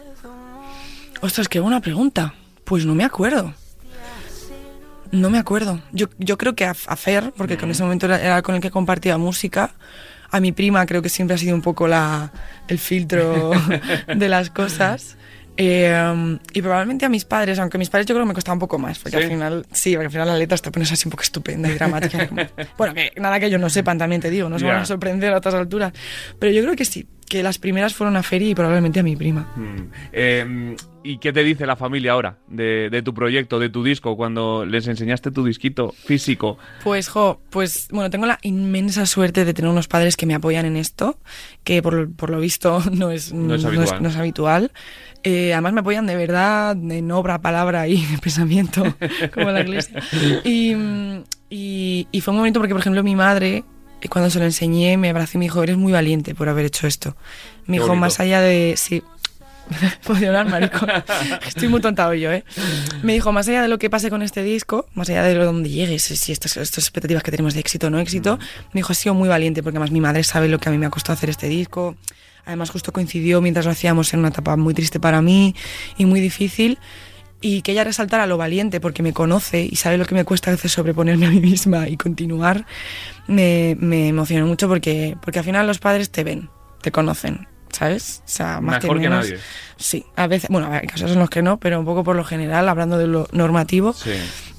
[1.23, 2.35] Ostras, qué buena pregunta.
[2.65, 3.55] Pues no me acuerdo.
[5.13, 5.81] No me acuerdo.
[5.93, 9.19] Yo, yo creo que a, Fer, porque con ese momento era, con el que compartía
[9.19, 9.73] música.
[10.31, 12.33] A mi prima creo que siempre ha sido un poco la,
[12.69, 13.51] el filtro
[14.17, 15.17] de las cosas.
[15.57, 18.55] Eh, y probablemente a mis padres, aunque a mis padres yo creo que me costaba
[18.55, 21.07] un poco más, porque al final, sí, porque al final la letra te pones así
[21.07, 22.31] un poco estupenda y dramática.
[22.79, 25.35] bueno, que nada que ellos no sepan, también te digo, no se van a sorprender
[25.35, 25.93] a otras alturas.
[26.39, 29.17] Pero yo creo que sí, que las primeras fueron a Feri y probablemente a mi
[29.17, 29.53] prima.
[29.57, 29.91] Mm.
[30.13, 34.67] Eh, ¿Y qué te dice la familia ahora de, tu proyecto, de tu disco, cuando
[34.67, 36.59] les enseñaste tu disquito físico?
[36.85, 40.67] Pues, jo, pues, bueno, tengo la inmensa suerte de tener unos padres que me apoyan
[40.67, 41.19] en esto,
[41.65, 44.03] que por, por lo visto no es, no es habitual.
[44.03, 44.73] No es, habitual.
[45.23, 48.83] Eh, además me apoyan de verdad, en obra, palabra y de pensamiento,
[49.33, 50.03] como la iglesia.
[50.45, 50.75] Y,
[51.49, 53.65] y, y fue un momento porque, por ejemplo, mi madre
[54.09, 56.87] cuando se lo enseñé, me abrazó y me dijo, eres muy valiente por haber hecho
[56.87, 57.17] esto.
[57.67, 58.75] Me dijo, más allá de...
[58.77, 59.03] Sí,
[60.05, 60.87] Puedo hablar, marico.
[61.47, 62.45] Estoy muy tontado yo, ¿eh?
[63.03, 65.45] Me dijo, más allá de lo que pase con este disco, más allá de lo
[65.45, 68.39] donde llegues, si estas, estas expectativas que tenemos de éxito o no éxito,
[68.73, 70.79] me dijo, ha sido muy valiente porque además mi madre sabe lo que a mí
[70.79, 71.97] me ha costado hacer este disco.
[72.45, 75.55] Además, justo coincidió mientras lo hacíamos en una etapa muy triste para mí
[75.97, 76.79] y muy difícil.
[77.43, 80.51] Y que ella resaltara lo valiente porque me conoce y sabe lo que me cuesta
[80.51, 82.67] a veces sobreponerme a mí misma y continuar,
[83.29, 86.51] me, me emocionó mucho porque, porque al final los padres te ven,
[86.83, 88.23] te conocen ¿sabes?
[88.25, 89.39] O sea, más Mejor que, nadie.
[89.81, 92.23] Sí, a veces, bueno, hay casos en los que no, pero un poco por lo
[92.23, 93.95] general, hablando de lo normativo,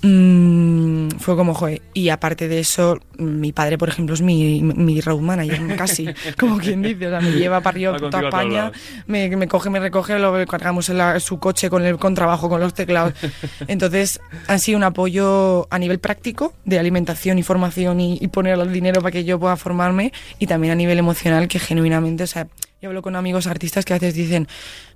[0.01, 4.99] mmm, fue como, joder, y aparte de eso, mi padre, por ejemplo, es mi, mi
[4.99, 8.71] road manager, casi, como quien dice, o sea, me lleva para arriba toda España,
[9.05, 12.59] me, me, coge, me recoge, lo cargamos en su coche con el con trabajo, con
[12.59, 13.13] los teclados.
[13.67, 18.57] Entonces, han sido un apoyo a nivel práctico, de alimentación y formación y, y poner
[18.57, 22.27] el dinero para que yo pueda formarme, y también a nivel emocional, que genuinamente, o
[22.27, 22.47] sea,
[22.81, 24.47] yo hablo con amigos artistas que a veces dicen,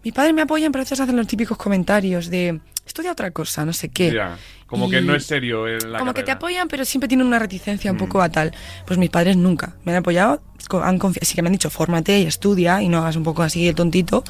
[0.04, 3.64] mi padre me apoya, pero a veces hacen los típicos comentarios de, estudia otra cosa,
[3.64, 4.20] no sé qué.
[4.66, 7.92] como que no es serio la Como que te apoyan, pero siempre tienen una reticencia
[7.92, 8.00] un mm.
[8.00, 8.52] poco a tal.
[8.88, 10.42] Pues mis padres nunca me han apoyado,
[10.82, 13.68] han sí que me han dicho, fórmate y estudia y no hagas un poco así
[13.68, 14.24] el tontito,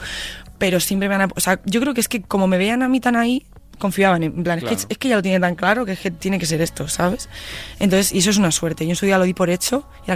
[0.57, 2.89] pero siempre me han O sea, yo creo que es que como me vean a
[2.89, 3.45] mí tan ahí,
[3.77, 6.45] confiaban en plan, es, que, ya lo tiene tan claro que, es que tiene que
[6.45, 7.29] ser esto, ¿sabes?
[7.79, 8.85] Entonces, y eso es una suerte.
[8.85, 10.11] Yo en su día lo di por hecho y,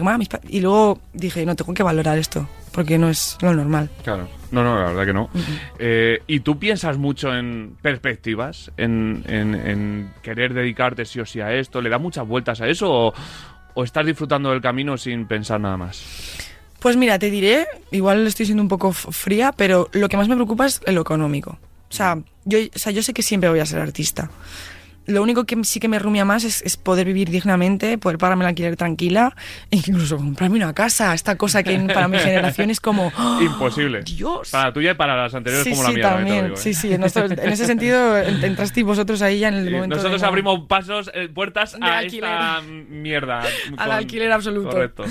[0.57, 3.89] y luego dije, no, tengo que valorar esto, porque no es lo normal.
[4.03, 5.29] Claro, no, no, la verdad que no.
[5.77, 11.53] Eh, ¿Y tú piensas mucho en perspectivas, en, en, querer dedicarte sí o sí a
[11.53, 11.81] esto?
[11.81, 13.13] ¿Le da muchas vueltas a eso o,
[13.73, 16.47] o estás disfrutando del camino sin pensar nada más?
[16.79, 20.35] Pues mira, te diré, igual estoy siendo un poco fría, pero lo que más me
[20.35, 21.57] preocupa es lo económico.
[21.89, 24.29] O sea, yo, o sea, yo sé que siempre voy a ser artista.
[25.07, 28.49] lo único que sí que me rumia más es, poder vivir dignamente, poder pagarme el
[28.49, 29.35] alquiler tranquila,
[29.71, 31.15] e incluso comprarme una casa.
[31.15, 33.11] Esta cosa que para mi generación es como.
[33.17, 33.41] ¡oh!
[33.41, 34.03] Imposible.
[34.03, 34.51] Dios.
[34.51, 36.03] Para la tuya y para las anteriores como la mía.
[36.03, 36.45] También.
[36.45, 36.51] ¿eh?
[36.55, 39.95] Sí, sí, en, ese sentido entrasteis vosotros ahí ya en el momento.
[39.95, 43.41] Nosotros abrimos pasos, eh, puertas a esta mierda.
[43.77, 44.69] Al alquiler absoluto.
[44.69, 45.05] Correcto.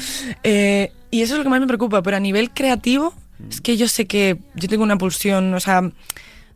[0.45, 3.15] Eh, y eso es lo que más me preocupa, pero a nivel creativo,
[3.51, 5.91] es que yo sé que yo tengo una pulsión, o sea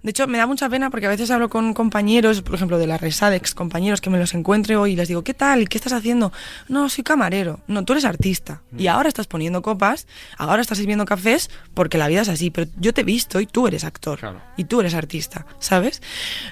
[0.02, 2.88] de hecho, me da mucha pena porque a veces hablo con compañeros, por ejemplo, de
[2.88, 5.68] la Resadex, compañeros que me los encuentro y les digo, ¿qué tal?
[5.68, 6.32] ¿Qué estás haciendo?
[6.68, 7.60] No, soy camarero.
[7.68, 8.62] No, tú eres artista.
[8.76, 8.88] Y mm.
[8.88, 12.50] ahora estás poniendo copas, ahora estás sirviendo cafés porque la vida es así.
[12.50, 14.40] Pero yo te he visto y tú eres actor.
[14.56, 16.02] Y tú eres artista, ¿sabes?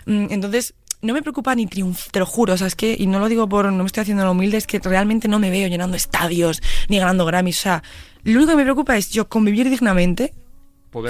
[0.06, 3.06] Mm, entonces, no me preocupa ni triunfar, te lo juro, o sea, es que, y
[3.06, 5.50] no lo digo por, no me estoy haciendo lo humilde, es que realmente no me
[5.50, 7.82] veo llenando estadios ni ganando Grammys, o sea,
[8.22, 10.34] lo único que me preocupa es yo convivir dignamente,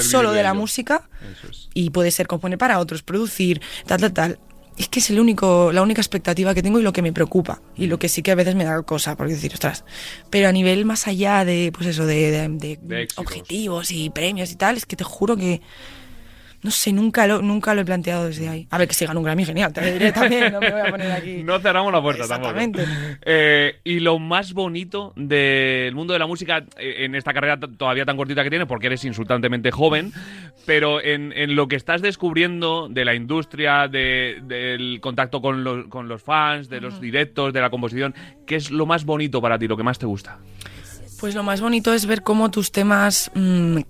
[0.00, 1.08] solo de, la música
[1.74, 4.38] y puede ser componer para otros, producir, tal, tal, tal.
[4.76, 7.60] Es que es el único, la única expectativa que tengo y lo que me preocupa.
[7.76, 9.84] Y lo que sí que a veces me da cosa, por decir, ostras.
[10.30, 12.78] Pero a nivel más allá de, pues eso, de
[13.16, 15.60] objetivos y premios y tal, es que te juro que
[16.62, 18.66] no sé, nunca lo, nunca lo he planteado desde ahí.
[18.70, 20.90] A ver, que si gano un Grammy, genial, te diré también, no me voy a
[20.90, 21.42] poner aquí.
[21.44, 22.84] no cerramos la puerta Exactamente.
[23.22, 28.04] Eh, y lo más bonito del mundo de la música, eh, en esta carrera todavía
[28.04, 30.12] tan cortita que tienes, porque eres insultantemente joven,
[30.66, 36.22] pero en, lo que estás descubriendo de la industria, del contacto con los, con los
[36.22, 38.14] fans, de los directos, de la composición,
[38.46, 40.38] ¿qué es lo más bonito para ti, lo que más te gusta?
[41.20, 43.80] Pues lo más bonito es ver cómo tus temas mm,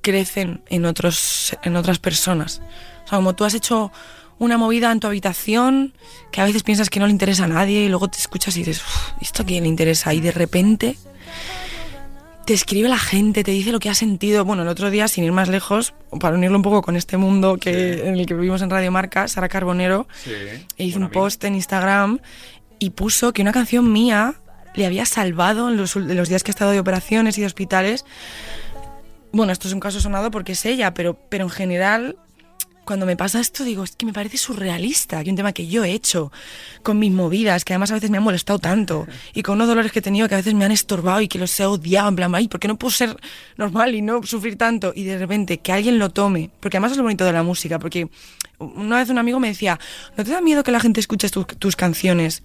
[0.00, 2.60] crecen en, otros, en otras personas.
[3.04, 3.92] O sea, como tú has hecho
[4.38, 5.94] una movida en tu habitación
[6.30, 8.60] que a veces piensas que no le interesa a nadie y luego te escuchas y
[8.60, 8.82] dices,
[9.20, 10.14] ¿esto a quién le interesa?
[10.14, 10.96] Y de repente
[12.48, 14.44] te escribe la gente, te dice lo que ha sentido.
[14.44, 17.58] Bueno, el otro día, sin ir más lejos, para unirlo un poco con este mundo
[17.58, 20.08] que, en el que vivimos en Radio Marca, Sara Carbonero
[20.78, 22.20] hizo un post en Instagram
[22.78, 24.36] y puso que una canción mía
[24.74, 27.48] le había salvado en los, en los días que ha estado de operaciones y de
[27.48, 28.04] hospitales
[29.32, 32.16] bueno, esto es un caso sonado porque es ella, pero, pero en general,
[32.84, 35.84] cuando me pasa esto, digo, es que me parece surrealista, que un tema que yo
[35.84, 36.32] he hecho
[36.82, 39.92] con mis movidas, que además a veces me han molestado tanto, y con unos dolores
[39.92, 42.16] que he tenido que a veces me han estorbado y que los he odiado, en
[42.16, 43.14] plan, ay, ¿por qué no puedo ser
[43.58, 44.92] normal y no sufrir tanto?
[44.96, 47.78] Y de repente que alguien lo tome, porque además es lo bonito de la música,
[47.78, 48.08] porque
[48.58, 49.78] una vez un amigo me decía,
[50.16, 52.42] ¿no te da miedo que la gente escuche tus canciones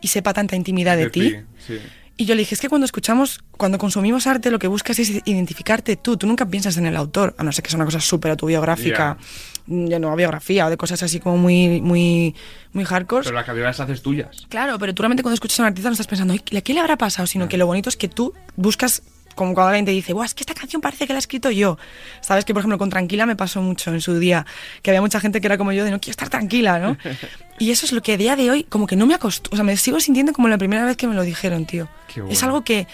[0.00, 1.36] y sepa tanta intimidad de, ti?
[1.64, 1.78] Sí.
[2.16, 5.10] Y yo le dije, es que cuando escuchamos, cuando consumimos arte, lo que buscas es
[5.24, 6.16] identificarte tú.
[6.16, 9.18] Tú nunca piensas en el autor, a no ser que sea una cosa súper autobiográfica,
[9.66, 12.36] ya no biografía o de cosas así como muy, muy,
[12.72, 13.24] muy hardcore.
[13.24, 14.46] Pero las que las haces tuyas.
[14.48, 16.80] Claro, pero tú realmente cuando escuchas a un artista no estás pensando, ¿a qué le
[16.80, 17.26] habrá pasado?
[17.26, 19.02] Sino que lo bonito es que tú buscas
[19.34, 21.50] como cuando alguien te dice, Buah, es que esta canción parece que la he escrito
[21.50, 21.78] yo.
[22.20, 24.46] Sabes que, por ejemplo, con Tranquila me pasó mucho en su día,
[24.82, 26.96] que había mucha gente que era como yo, de no quiero estar tranquila, ¿no?
[27.58, 29.56] y eso es lo que a día de hoy, como que no me acostumbro, o
[29.56, 31.88] sea, me sigo sintiendo como la primera vez que me lo dijeron, tío.
[32.28, 32.86] Es algo que,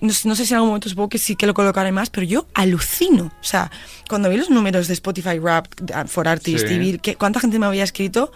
[0.00, 2.46] no, sé si en algún momento supongo que sí que lo colocaré más, pero yo
[2.54, 3.32] alucino.
[3.40, 3.70] O sea,
[4.08, 5.66] cuando vi los números de Spotify Rap
[6.06, 8.32] for Artists y vi que, cuánta gente me había escrito,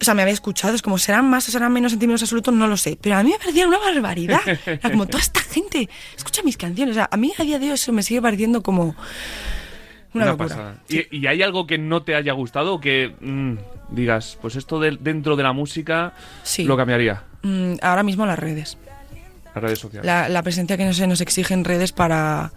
[0.00, 2.52] o sea, me había escuchado, es como, ¿serán más o serán menos en términos absolutos?
[2.52, 2.98] No lo sé.
[3.00, 4.40] Pero a mí me parecía una barbaridad.
[4.66, 6.92] Era como, toda esta gente escucha mis canciones.
[6.92, 8.94] O sea, a mí a día de hoy eso me sigue pareciendo como
[10.12, 10.76] una, locura.
[10.88, 13.54] ¿Y, hay algo que no te haya gustado o que mm,
[13.90, 16.12] digas, pues esto de, dentro de la música
[16.58, 17.22] lo cambiaría?
[17.42, 18.76] Mm, ahora mismo las redes.
[19.54, 20.30] Las redes sociales.
[20.30, 22.52] La, presencia que nos exige en redes para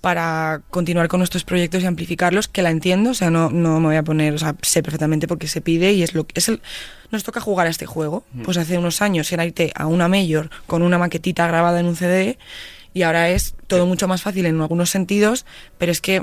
[0.00, 3.88] para continuar con nuestros proyectos y amplificarlos, que la entiendo, o sea, no, no me
[3.88, 6.38] voy a poner, o sea, sé perfectamente por qué se pide y es lo que
[6.38, 6.62] es el,
[7.10, 8.24] nos toca jugar a este juego.
[8.32, 8.42] Mm.
[8.42, 11.96] Pues hace unos años era irte a una mayor con una maquetita grabada en un
[11.96, 12.38] CD
[12.94, 15.44] y ahora es todo mucho más fácil en algunos sentidos,
[15.78, 16.22] pero es que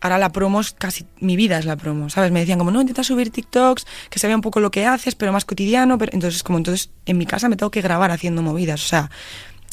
[0.00, 2.30] ahora la promo es casi mi vida es la promo, ¿sabes?
[2.30, 5.14] Me decían como, no, intenta subir TikToks, que se vea un poco lo que haces,
[5.14, 8.42] pero más cotidiano, pero entonces como entonces en mi casa me tengo que grabar haciendo
[8.42, 9.10] movidas, o sea,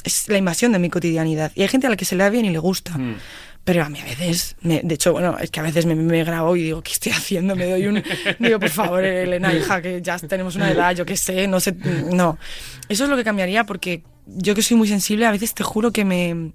[0.04, 1.52] es la invasión de mi cotidianidad.
[1.56, 2.98] Y hay gente a la que se le da bien y le gusta.
[2.98, 3.16] Mm.
[3.66, 6.56] Pero a mí a veces, de hecho, bueno, es que a veces me, me, grabo
[6.56, 7.56] y digo, ¿qué estoy haciendo?
[7.56, 8.04] Me doy un...
[8.40, 11.76] digo, por favor, Elena, hija, que ya tenemos una edad, yo qué sé, no sé,
[12.12, 12.38] no.
[12.90, 15.92] Eso es lo que cambiaría porque yo que soy muy sensible, a veces te juro
[15.92, 16.52] que me...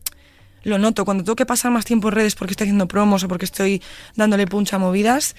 [0.62, 3.28] Lo noto, cuando tengo que pasar más tiempo en redes porque estoy haciendo promos o
[3.28, 3.82] porque estoy
[4.14, 5.34] dándole puncha a movidas,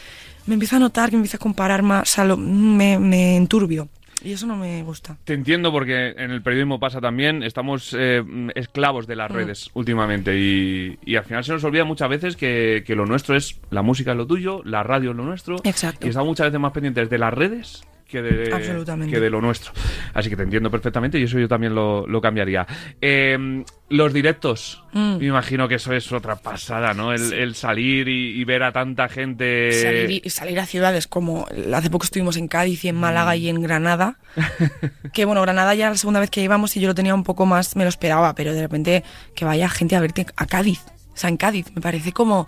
[0.47, 3.87] me empiezo a notar que me empieza a comparar más, o sea, me, me enturbio.
[4.23, 5.17] Y eso no me gusta.
[5.23, 8.23] Te entiendo porque en el periodismo pasa también, estamos eh,
[8.55, 9.33] esclavos de las mm.
[9.33, 13.81] redes últimamente y, al final se nos olvida muchas veces que, lo nuestro es, la
[13.81, 15.57] música es lo tuyo, la radio es lo nuestro.
[15.63, 16.05] Exacto.
[16.05, 19.71] Y estamos muchas veces más pendientes de las redes que de, que de lo nuestro.
[20.13, 22.67] Así que te entiendo perfectamente y eso yo también lo, cambiaría.
[22.99, 25.17] Em, los directos, mm.
[25.17, 27.13] me imagino que eso es otra pasada, ¿no?
[27.13, 29.71] El, salir y, ver a tanta gente.
[29.71, 31.47] Salir, salir, a ciudades como.
[31.73, 34.17] Hace poco estuvimos en Cádiz y en Málaga y en Granada.
[35.13, 37.45] que bueno, Granada ya la segunda vez que íbamos y yo lo tenía un poco
[37.45, 39.03] más, me lo esperaba, pero de repente
[39.35, 40.81] que vaya gente a verte a Cádiz.
[41.13, 42.47] O sea, en Cádiz me parece como,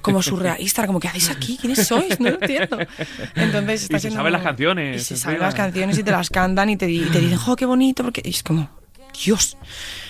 [0.00, 1.58] como surrealista, como que hacéis aquí?
[1.60, 2.20] ¿Quiénes sois?
[2.20, 2.78] No lo entiendo.
[3.34, 5.02] Entonces, está y se saben las canciones.
[5.02, 7.56] Y se saben las canciones y te las cantan y te, y te dicen, ¡oh,
[7.56, 8.04] qué bonito!
[8.04, 8.70] Porque es como,
[9.24, 9.56] Dios.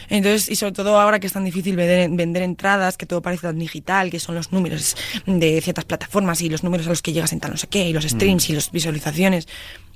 [0.09, 3.43] Entonces, y sobre todo ahora que es tan difícil vender, vender, entradas, que todo parece
[3.43, 7.13] tan digital, que son los números de ciertas plataformas y los números a los que
[7.13, 8.53] llegas en tal no sé qué, y los streams mm.
[8.53, 9.49] y las visualizaciones.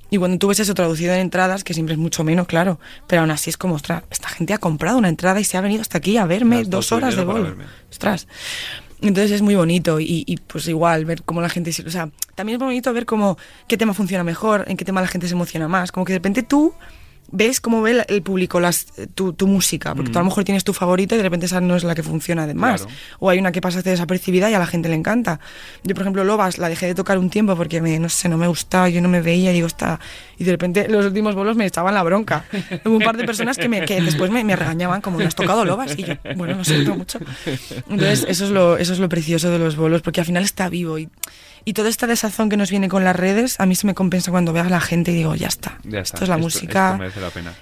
[0.09, 3.21] Y cuando tú ves eso traducido en entradas, que siempre es mucho menos, claro, pero
[3.21, 5.81] aún así es como, ostras, esta gente ha comprado una entrada y se ha venido
[5.81, 7.55] hasta aquí a verme dos horas de bolo.
[7.91, 8.27] Ostras.
[9.01, 12.55] Entonces es muy bonito y, y, pues igual ver cómo la gente, o sea, también
[12.55, 13.37] es muy bonito ver cómo,
[13.67, 16.19] qué tema funciona mejor, en qué tema la gente se emociona más, como que de
[16.19, 16.73] repente tú
[17.31, 20.29] ves cómo ve el público las, tu, tu música, porque tú a lo mm.
[20.29, 22.87] mejor tienes tu favorita y de repente esa no es la que funciona además.
[23.19, 25.39] O hay una que pasa desapercibida y a la gente le encanta.
[25.83, 28.37] Yo, por ejemplo, Lobas la dejé de tocar un tiempo porque me, no sé, no
[28.37, 29.99] me gustaba, yo no me veía, y digo, está.
[30.37, 32.45] Y de repente los últimos bolos me echaban la bronca.
[32.85, 35.35] Hubo un par de personas que, me, que después me, me, regañaban, como, ¿no has
[35.35, 35.97] tocado Lobas?
[35.97, 37.19] Y yo, bueno, lo siento mucho.
[37.89, 40.69] Entonces, eso es, lo, eso es lo precioso de los bolos, porque al final está
[40.69, 41.09] vivo y
[41.65, 44.29] y toda esta desazón que nos viene con las redes, a mí se me compensa
[44.29, 45.79] cuando veo a la gente y digo, ya está.
[45.91, 46.99] Esto es la música.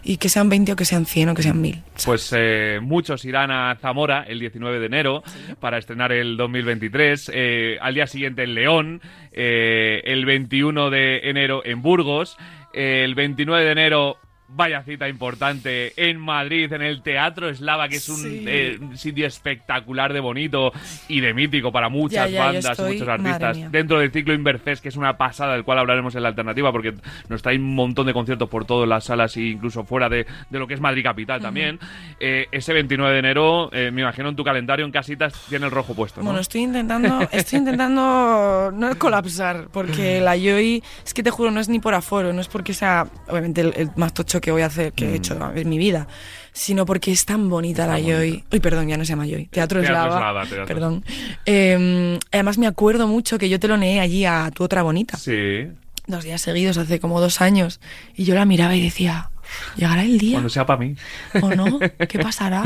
[0.03, 1.81] Y que sean 20 o que sean 100 o que sean 1000.
[2.05, 5.23] Pues eh, muchos irán a Zamora el 19 de enero
[5.61, 7.31] para estrenar el 2023.
[7.33, 9.01] Eh, al día siguiente en León.
[9.31, 12.37] Eh, el 21 de enero en Burgos.
[12.73, 14.17] el 29 de enero
[14.55, 20.13] Vaya cita importante en Madrid, en el Teatro Eslava, que es un eh, sitio espectacular
[20.13, 20.71] de bonito
[21.07, 23.71] y de mítico para muchas bandas y muchos artistas.
[23.71, 26.93] Dentro del ciclo Inverfest, que es una pasada, del cual hablaremos en la alternativa, porque
[27.29, 30.67] nos trae un montón de conciertos por todas las salas e incluso fuera de, lo
[30.67, 31.79] que es Madrid Capital también.
[32.19, 35.71] Eh, ese 29 de enero, eh, me imagino en tu calendario en casitas tiene el
[35.71, 36.21] rojo puesto.
[36.21, 41.59] Bueno, estoy intentando, estoy intentando no colapsar, porque la Joy, es que te juro, no
[41.59, 44.65] es ni por aforo, no es porque sea, obviamente, el más tocho que voy a
[44.65, 45.57] hacer, que he hecho mm.
[45.57, 46.05] en mi vida,
[46.51, 48.43] sino porque es tan bonita la Joy.
[48.51, 49.45] Uy, perdón, ya no se llama Joy.
[49.45, 50.43] Teatro, Eslava.
[50.67, 51.05] Perdón.
[51.45, 55.15] Em, además me acuerdo mucho que yo te lo neé allí a tu otra bonita.
[55.15, 55.69] Sí.
[56.07, 57.79] Dos días seguidos, hace como dos años.
[58.17, 59.31] Y yo la miraba y decía,
[59.77, 60.33] llegará el día.
[60.33, 60.97] Cuando sea para mí.
[61.41, 61.79] ¿O no?
[61.79, 62.65] ¿Qué pasará?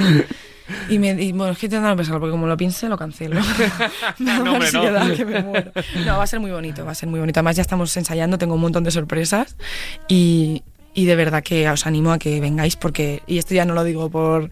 [0.90, 3.40] Y, me, bueno, es que intentando pensarlo, porque como lo piense, lo cancelo.
[4.18, 5.16] no, no.
[5.16, 5.72] que me muero.
[6.08, 7.40] No, va a ser muy bonito, va a ser muy bonito.
[7.40, 9.58] Además, ya estamos ensayando, tengo un montón de sorpresas.
[10.08, 10.64] Y,
[10.98, 13.84] y de verdad que os animo a que vengáis porque, y esto ya no lo
[13.84, 14.50] digo por,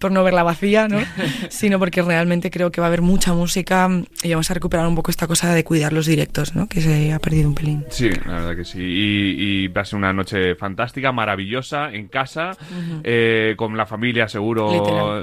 [0.00, 0.98] por no verla vacía, ¿no?
[1.50, 3.88] sino porque realmente creo que va a haber mucha música
[4.24, 6.66] y vamos a recuperar un poco esta cosa de cuidar los directos, ¿no?
[6.66, 7.84] que se ha perdido un pelín.
[7.90, 8.80] Sí, la verdad que sí.
[8.82, 12.56] Y, va a ser una noche fantástica, maravillosa, en casa,
[13.04, 15.22] eh, con la familia seguro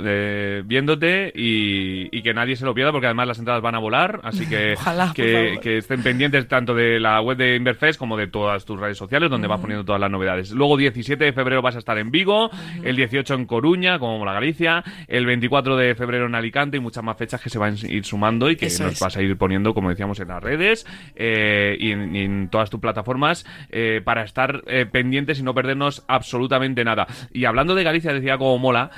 [0.63, 4.47] viéndote y, que nadie se lo pierda porque además las entradas van a volar, así
[4.47, 4.75] que,
[5.15, 9.29] que, estén pendientes tanto de la web de Inverfest como de todas tus redes sociales
[9.29, 10.51] donde vas poniendo todas las novedades.
[10.61, 12.51] Luego 17 de febrero vas a estar en Vigo,
[12.83, 17.03] el 18 en Coruña, como la Galicia, el 24 de febrero en Alicante y muchas
[17.03, 19.73] más fechas que se van a ir sumando y que nos vas a ir poniendo,
[19.73, 24.85] como decíamos, en las redes eh, y, en, todas tus plataformas eh, para estar eh,
[24.85, 27.07] pendientes y no perdernos absolutamente nada.
[27.33, 28.91] Y hablando de Galicia, decía como mola,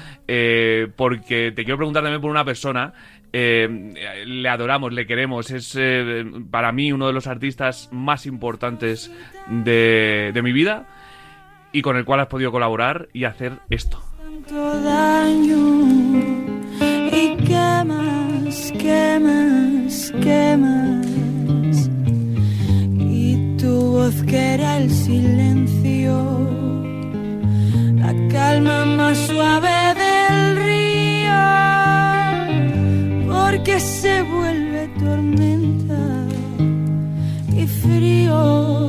[0.97, 2.91] porque te quiero preguntar también por una persona
[3.31, 5.49] le adoramos, le queremos.
[5.49, 5.79] Es
[6.51, 9.09] para mí uno de los artistas más importantes
[9.47, 10.87] de, de mi vida
[11.73, 13.99] y con el cual has podido colaborar y hacer esto.
[17.11, 17.35] y
[19.19, 21.89] más, qué más.
[22.99, 26.15] Y tu voz que era el silencio,
[27.95, 31.43] la calma más suave del río,
[33.33, 36.27] porque se vuelve tormenta
[37.55, 38.82] y frío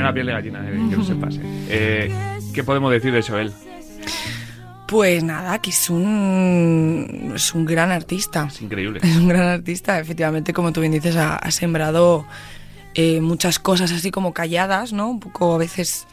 [0.00, 1.40] pone la piel de gallina, eh, que no se pase.
[1.68, 2.14] Eh,
[2.54, 3.52] ¿Qué podemos decir de Joel?
[4.86, 8.48] Pues nada, que es un, es un gran artista.
[8.50, 9.00] Es increíble.
[9.02, 12.26] Es un gran artista, efectivamente, como tú bien dices, ha, sembrado
[12.94, 15.08] eh, muchas cosas así como calladas, ¿no?
[15.08, 16.06] Un poco a veces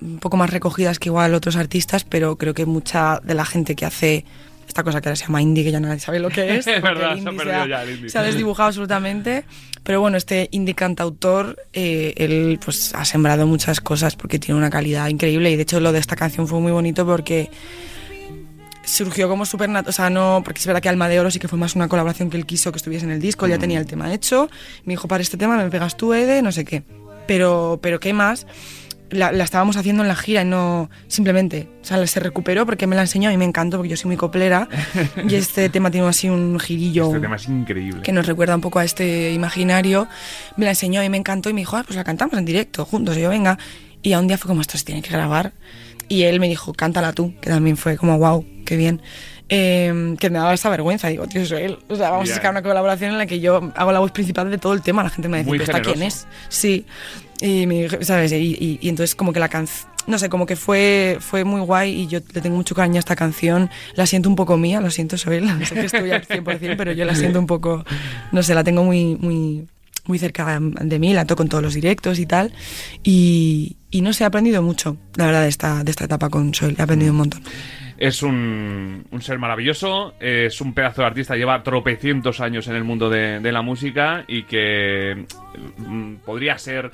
[0.00, 3.74] un poco más recogidas que igual otros artistas, pero creo que mucha de la gente
[3.74, 4.24] que hace
[4.70, 6.66] esta cosa que ahora se llama indie, que ya nadie sabe lo que es.
[6.66, 8.08] es verdad, se, ha, ya el indie.
[8.08, 9.44] se ha desdibujado absolutamente.
[9.82, 14.70] Pero bueno, este indie cantautor, eh, él pues ha sembrado muchas cosas porque tiene una
[14.70, 17.50] calidad increíble y de hecho lo de esta canción fue muy bonito porque
[18.84, 21.48] surgió como súper o sea, no, porque es verdad que Alma de Oro sí que
[21.48, 23.60] fue más una colaboración que él quiso que estuviese en el disco, él ya mm.
[23.60, 24.50] tenía el tema hecho,
[24.84, 26.82] me dijo, para este tema me pegas tú, Ede, no sé qué.
[27.26, 28.46] Pero, pero ¿qué más?
[29.10, 32.96] La, estábamos haciendo en la gira y no simplemente, o sea, se recuperó porque me
[32.96, 34.68] la enseñó y me encantó porque yo soy muy coplera
[35.28, 38.60] y este tema tiene así un girillo este tema es increíble que nos recuerda un
[38.60, 40.06] poco a este imaginario
[40.56, 42.84] me la enseñó y me encantó y me dijo ah, pues la cantamos en directo
[42.84, 43.58] juntos y yo venga
[44.02, 45.52] y a un día fue como esto se tiene que grabar
[46.10, 49.00] y él me dijo, cántala tú, que también fue como, wow, qué bien.
[49.48, 51.06] Em, que me daba esa vergüenza.
[51.06, 51.78] Digo, tío, soy él.
[51.88, 54.50] O sea, vamos a sacar una colaboración en la que yo hago la voz principal
[54.50, 55.04] de todo el tema.
[55.04, 56.26] La gente me dice, ¿pero esta quién es?
[56.48, 56.84] Sí.
[57.40, 58.32] Y, me, ¿sabes?
[58.32, 62.02] Y, y, entonces como que la canción, no sé, como que fue, fue muy guay
[62.02, 63.70] y yo le tengo mucho cariño a esta canción.
[63.94, 65.46] La siento un poco mía, lo siento, soy él.
[65.58, 67.84] No sé que estoy al 100%, pero yo la siento un poco,
[68.32, 69.66] no sé, la tengo muy, muy,
[70.06, 72.52] muy cerca de mí, la toco en todos los directos y tal.
[73.02, 76.52] Y, y no sé, he aprendido mucho, la verdad, de esta, de esta etapa con
[76.54, 76.76] Soil.
[76.78, 77.42] He aprendido un montón.
[77.96, 82.82] Es un, un, ser maravilloso, es un pedazo de artista, lleva tropecientos años en el
[82.82, 85.26] mundo de, de la música y que
[85.76, 86.90] mm, podría ser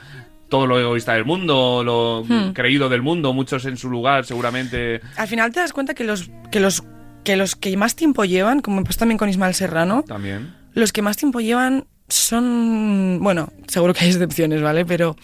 [0.49, 2.53] todo lo egoísta del mundo, lo hmm.
[2.53, 5.01] creído del mundo, muchos en su lugar seguramente.
[5.17, 6.85] Al final te das cuenta que los que los
[7.25, 11.01] que los que más tiempo llevan, como pues también con Ismael Serrano, también los que
[11.01, 14.85] más tiempo llevan son, bueno, seguro que hay excepciones, ¿vale?
[14.85, 15.17] Pero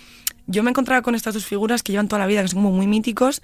[0.46, 2.74] yo me encontraba con estas dos figuras que llevan toda la vida, que son como
[2.74, 3.42] muy míticos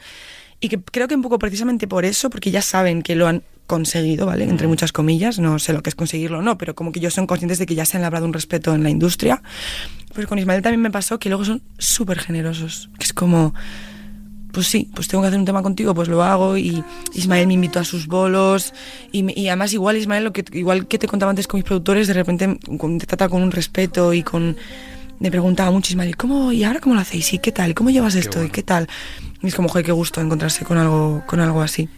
[0.61, 3.43] y que creo que un poco precisamente por eso, porque ya saben que lo han
[3.67, 4.45] conseguido, ¿vale?
[4.45, 7.15] Entre muchas comillas, no sé lo que es conseguirlo o no, pero como que ellos
[7.15, 9.43] son conscientes de que ya se han labrado un respeto en la industria.
[10.15, 13.55] Pues con Ismael también me pasó que luego son súper generosos, que es como,
[14.53, 16.83] pues sí, pues tengo que hacer un tema contigo, pues lo hago y
[17.13, 18.73] Ismael me invitó a sus bolos
[19.13, 22.09] y, y además igual Ismael, lo que, igual que te contaba antes con mis productores,
[22.09, 24.57] de repente te trata con un respeto y con...
[25.21, 27.33] Me preguntaba muchísimo, ¿cómo, ¿y ahora cómo lo hacéis?
[27.33, 27.75] ¿Y qué tal?
[27.75, 28.45] ¿Cómo llevas esto?
[28.45, 28.89] ¿Y qué tal?
[29.43, 31.89] Y es como, joder, qué gusto encontrarse con algo, con algo así.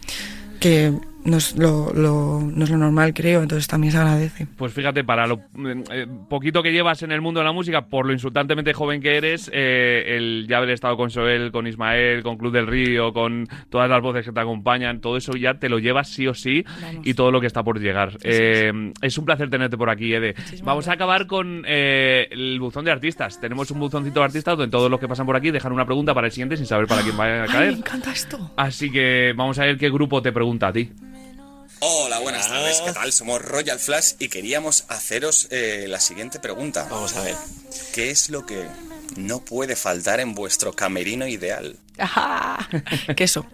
[0.59, 0.93] Que
[1.23, 4.47] no es lo, no es lo normal, creo, entonces también se agradece.
[4.57, 5.41] Pues fíjate, para lo
[5.91, 9.17] eh, poquito que llevas en el mundo de la música, por lo insultantemente joven que
[9.17, 13.47] eres, eh, el ya haber estado con Soel, con Ismael, con Club del Río, con
[13.69, 16.65] todas las voces que te acompañan, todo eso ya te lo llevas sí o sí
[17.03, 18.17] y todo lo que está por llegar.
[18.23, 20.35] Eh, es un placer tenerte por aquí, Ede.
[20.63, 23.39] Vamos a acabar con el buzón de artistas.
[23.39, 26.13] Tenemos un buzoncito de artistas donde todos los que pasan por aquí dejan una pregunta
[26.13, 27.73] para el siguiente sin saber para quién va a caer.
[27.73, 28.51] me encanta esto.
[28.57, 30.91] Así que vamos a ver qué grupo te pregunta a ti.
[31.83, 32.79] Hola, buenas tardes.
[32.85, 33.11] ¿Qué tal?
[33.11, 36.87] Somos Royal Flash y queríamos haceros eh, la siguiente pregunta.
[36.87, 37.35] Vamos a ver.
[37.91, 38.67] ¿Qué es lo que
[39.17, 41.79] no puede faltar en vuestro camerino ideal?
[41.97, 42.69] Ajá.
[43.17, 43.47] Queso.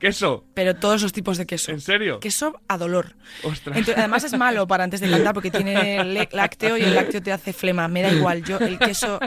[0.00, 0.46] Queso.
[0.54, 1.70] Pero todos los tipos de queso.
[1.70, 2.20] ¿En serio?
[2.20, 3.16] Queso a dolor.
[3.42, 3.78] Ostras.
[3.96, 7.52] además es malo para antes de cantar porque tiene lácteo y el lácteo te hace
[7.52, 7.86] flema.
[7.86, 8.42] Me da igual.
[8.42, 9.20] Yo el queso.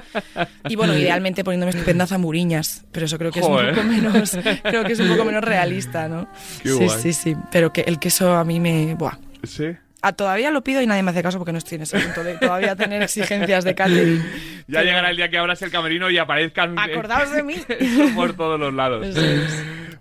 [0.68, 2.86] Y bueno, idealmente poniéndome estupendas zamuriñas.
[2.92, 4.36] Pero eso creo que es un poco menos.
[4.64, 6.28] Creo que es un poco menos realista, ¿no?
[6.64, 7.36] sí, sí, sí.
[7.52, 8.96] Pero que el queso a mí me.
[8.96, 9.18] Buah.
[9.44, 9.76] Sí.
[10.02, 12.26] Ah, todavía lo pido y nadie me hace caso porque no estoy en ese punto
[12.26, 14.22] de todavía tener exigencias de catering.
[14.68, 16.78] Ya llegará el día que abras el camerino y aparezcan.
[16.78, 17.56] Acordaos de mí.
[18.16, 19.08] por todos los lados.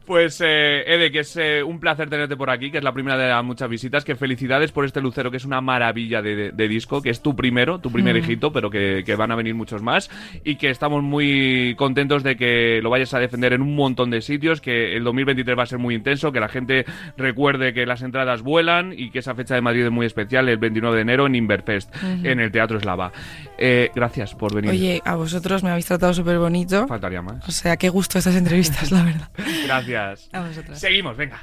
[0.07, 3.17] Pues, eh, Ede, que es eh, un placer tenerte por aquí, que es la primera
[3.17, 4.05] de las muchas visitas.
[4.05, 7.79] Que felicidades por este lucero, que es una maravilla de, disco, que es tu primero,
[7.79, 8.19] tu primer mm.
[8.19, 10.11] hijito, pero que, van a venir muchos más.
[10.45, 14.21] Y que estamos muy contentos de que lo vayas a defender en un montón de
[14.23, 16.85] sitios, que el 2023 va a ser muy intenso, que la gente
[17.17, 20.59] recuerde que las entradas vuelan y que esa fecha de Madrid es muy especial, el
[20.59, 23.13] 29 de enero en Inverfest, en el Teatro Eslava.
[23.59, 24.71] Eh, gracias por venir.
[24.71, 26.87] Oye, a vosotros me habéis tratado súper bonito.
[26.89, 27.47] Faltaría más.
[27.49, 29.29] O sea, qué gusto estas entrevistas, la verdad.
[29.67, 29.92] gracias.
[29.95, 30.79] A vosotros.
[30.79, 31.43] Seguimos, venga.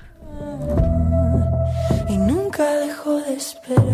[2.07, 3.85] Y nunca dejo de esperar.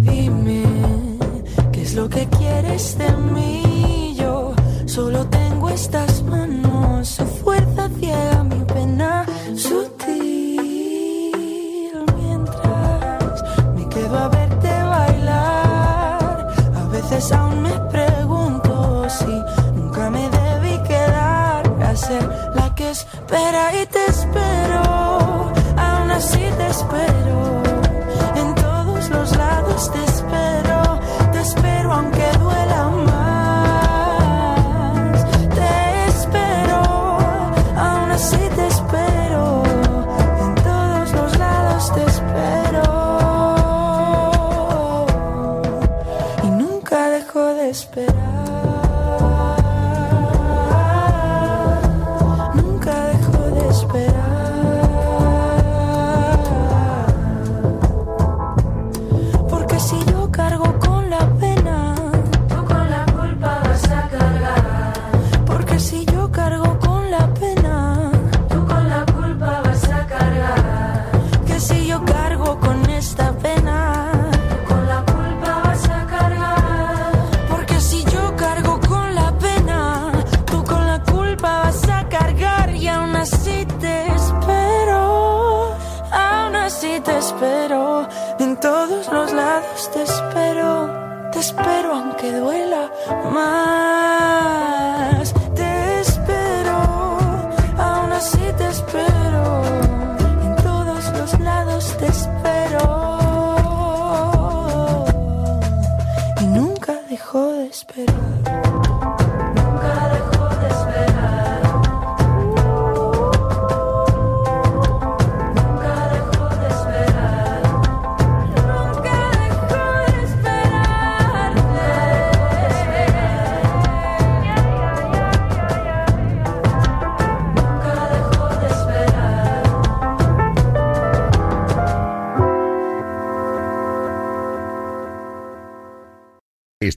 [0.00, 0.62] Dime
[1.72, 4.16] qué es lo que quieres de mí.
[4.18, 4.54] Yo
[4.86, 6.09] solo tengo estas
[22.90, 23.86] la que espera y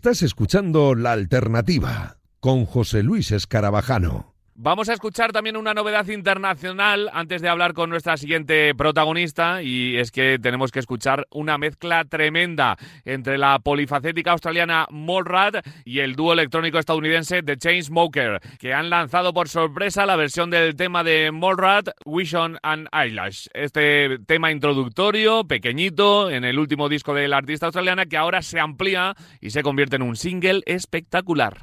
[0.03, 4.32] Estás escuchando La Alternativa con José Luis Escarabajano.
[4.55, 9.97] Vamos a escuchar también una novedad internacional antes de hablar con nuestra siguiente protagonista y
[9.97, 16.15] es que tenemos que escuchar una mezcla tremenda entre la polifacética australiana Molrad y el
[16.15, 21.31] dúo electrónico estadounidense The Chainsmoker, que han lanzado por sorpresa la versión del tema de
[21.31, 23.47] Molrad, Vision and Eyelash.
[23.55, 29.15] Este tema introductorio, pequeñito, en el último disco del artista australiana que ahora se amplía
[29.41, 31.57] y se convierte en un single espectacular.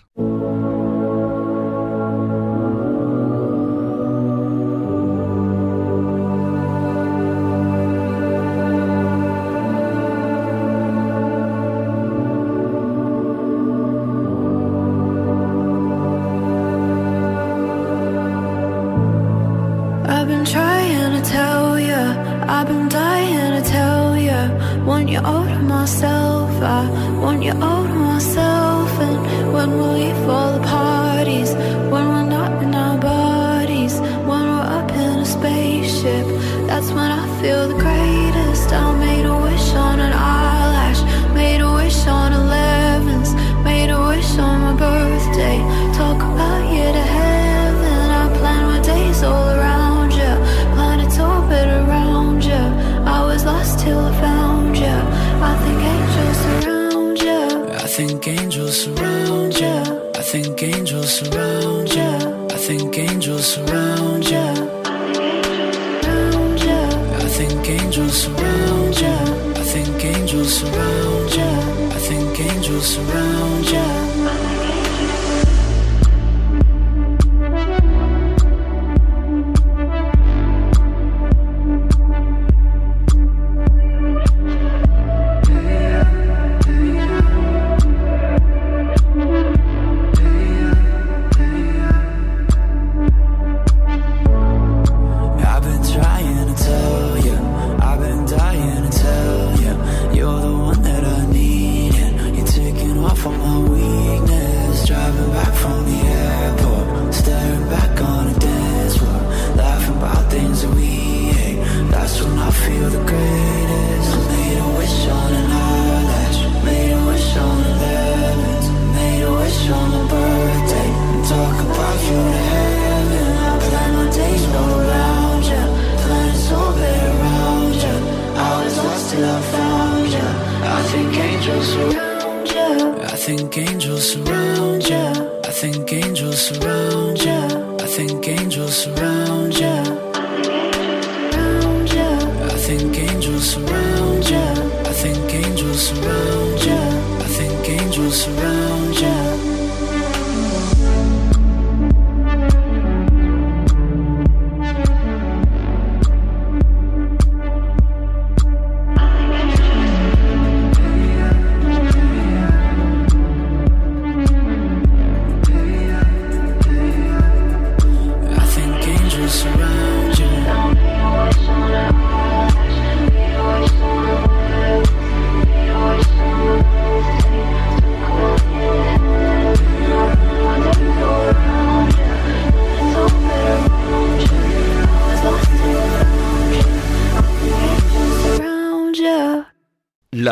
[58.07, 60.11] think angels surround you.
[60.15, 62.47] I think angels surround you.
[62.51, 64.10] I think angels surround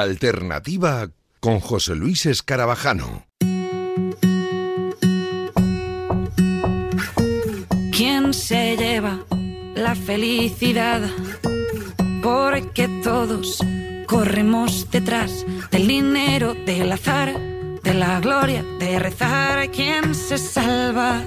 [0.08, 3.26] alternativa con José Luis Escarabajano.
[7.92, 9.24] ¿Quién se lleva
[9.74, 11.02] la felicidad?
[12.22, 13.58] Porque todos
[14.06, 17.38] corremos detrás del dinero, del azar,
[17.82, 19.70] de la gloria, de rezar.
[19.70, 21.24] ¿Quién se salva?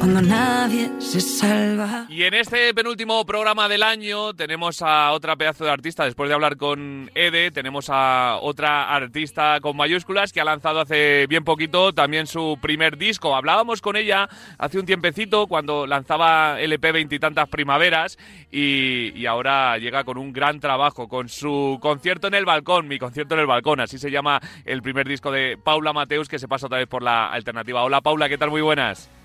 [0.00, 2.06] Cuando nadie se salva.
[2.08, 6.34] Y en este penúltimo programa del año tenemos a otra pedazo de artista, después de
[6.34, 11.92] hablar con Ede, tenemos a otra artista con mayúsculas que ha lanzado hace bien poquito
[11.92, 13.36] también su primer disco.
[13.36, 14.26] Hablábamos con ella
[14.56, 18.16] hace un tiempecito cuando lanzaba LP veintitantas primaveras
[18.50, 22.98] y, y ahora llega con un gran trabajo, con su concierto en el balcón, mi
[22.98, 26.48] concierto en el balcón, así se llama el primer disco de Paula Mateus que se
[26.48, 27.82] pasa otra vez por la alternativa.
[27.82, 28.48] Hola Paula, ¿qué tal?
[28.48, 29.19] Muy buenas.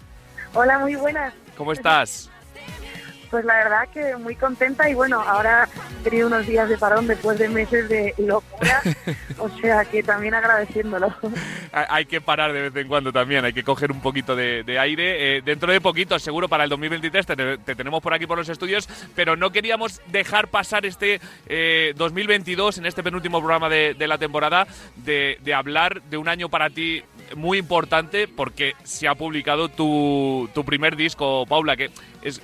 [0.58, 1.34] Hola, muy buenas.
[1.58, 2.30] ¿Cómo estás?
[3.36, 5.68] Pues la verdad que muy contenta y bueno, ahora
[6.00, 8.82] he tenido unos días de parón después de meses de locura,
[9.38, 11.14] o sea que también agradeciéndolo.
[11.74, 15.36] Hay que parar de vez en cuando también, hay que coger un poquito de, aire.
[15.36, 18.88] Eh, dentro de poquito, seguro para el 2023, te, tenemos por aquí por los estudios,
[19.16, 21.20] pero no queríamos dejar pasar este
[21.98, 24.66] 2022, eh, en este penúltimo programa de, la temporada,
[24.96, 27.04] de, de hablar de un año para ti
[27.36, 31.90] muy importante porque se ha publicado tu, tu primer disco, Paula, que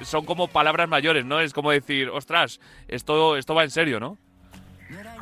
[0.04, 1.40] son como palabras mayores, ¿no?
[1.40, 4.18] Es como decir, ostras, esto, esto va en serio, ¿no?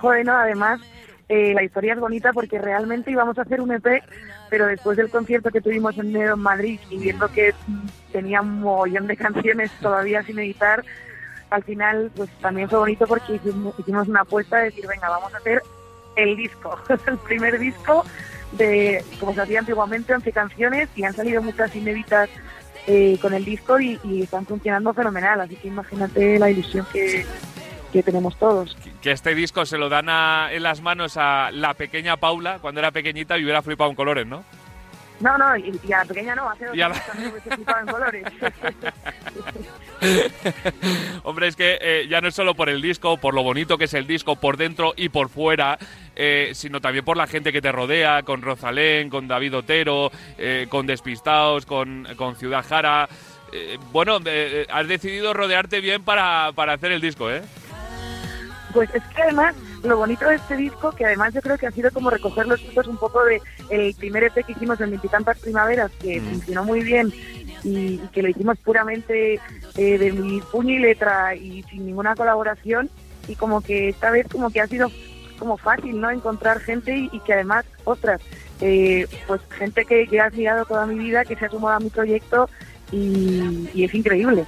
[0.02, 0.82] Bueno, además,
[1.30, 4.04] eh, la historia es bonita porque realmente íbamos a hacer un EP,
[4.50, 7.54] pero después del concierto que tuvimos en en Madrid y viendo que
[8.12, 10.84] tenía un montón de canciones todavía sin editar,
[11.50, 15.34] al final pues también fue bonito porque hicimos, hicimos una apuesta de decir, venga, vamos
[15.34, 15.62] a hacer
[16.16, 18.06] el disco, el primer disco
[18.54, 22.30] de, como se hacía antiguamente, 11 canciones y han salido muchas inéditas
[22.88, 25.42] eh, con el disco y, están funcionando fenomenal.
[25.42, 27.26] Así que imagínate la ilusión que,
[28.04, 28.78] tenemos todos.
[29.02, 30.10] Que este disco se lo dan
[30.52, 34.28] en las manos a la pequeña Paula cuando era pequeñita y hubiera flipado en colores,
[34.28, 34.44] ¿no?
[35.20, 38.26] No, no, y, a la pequeña no, hace dos años también hubiese flipado en colores.
[41.24, 43.84] Hombre, es que eh, ya no es solo por el disco, por lo bonito que
[43.86, 45.78] es el disco, por dentro y por fuera,
[46.16, 50.68] eh, sino también por la gente que te rodea, con Rosalén, con David Otero, eh,
[50.70, 53.10] con Despistaos, con, con Ciudad Jara.
[53.92, 54.20] bueno,
[54.70, 57.42] has decidido rodearte bien para, para hacer el disco, ¿eh?
[58.72, 61.72] Pues es que además lo bonito de este disco, que además yo creo que ha
[61.72, 65.40] sido como recoger los frutos un poco de el primer EP que hicimos en Veintitantas
[65.40, 66.26] Primaveras, que mm.
[66.26, 67.14] funcionó muy bien
[67.64, 69.40] y, que lo hicimos puramente
[69.76, 72.90] eh, de mi puño y letra y sin ninguna colaboración
[73.28, 74.92] y como que esta vez como que ha sido
[75.38, 76.10] como fácil, ¿no?
[76.12, 78.22] Encontrar gente y, que además, ostras,
[78.60, 81.80] eh, pues gente que, que ha guiado toda mi vida, que se ha sumado a
[81.80, 82.50] mi proyecto
[82.92, 84.46] y, es increíble.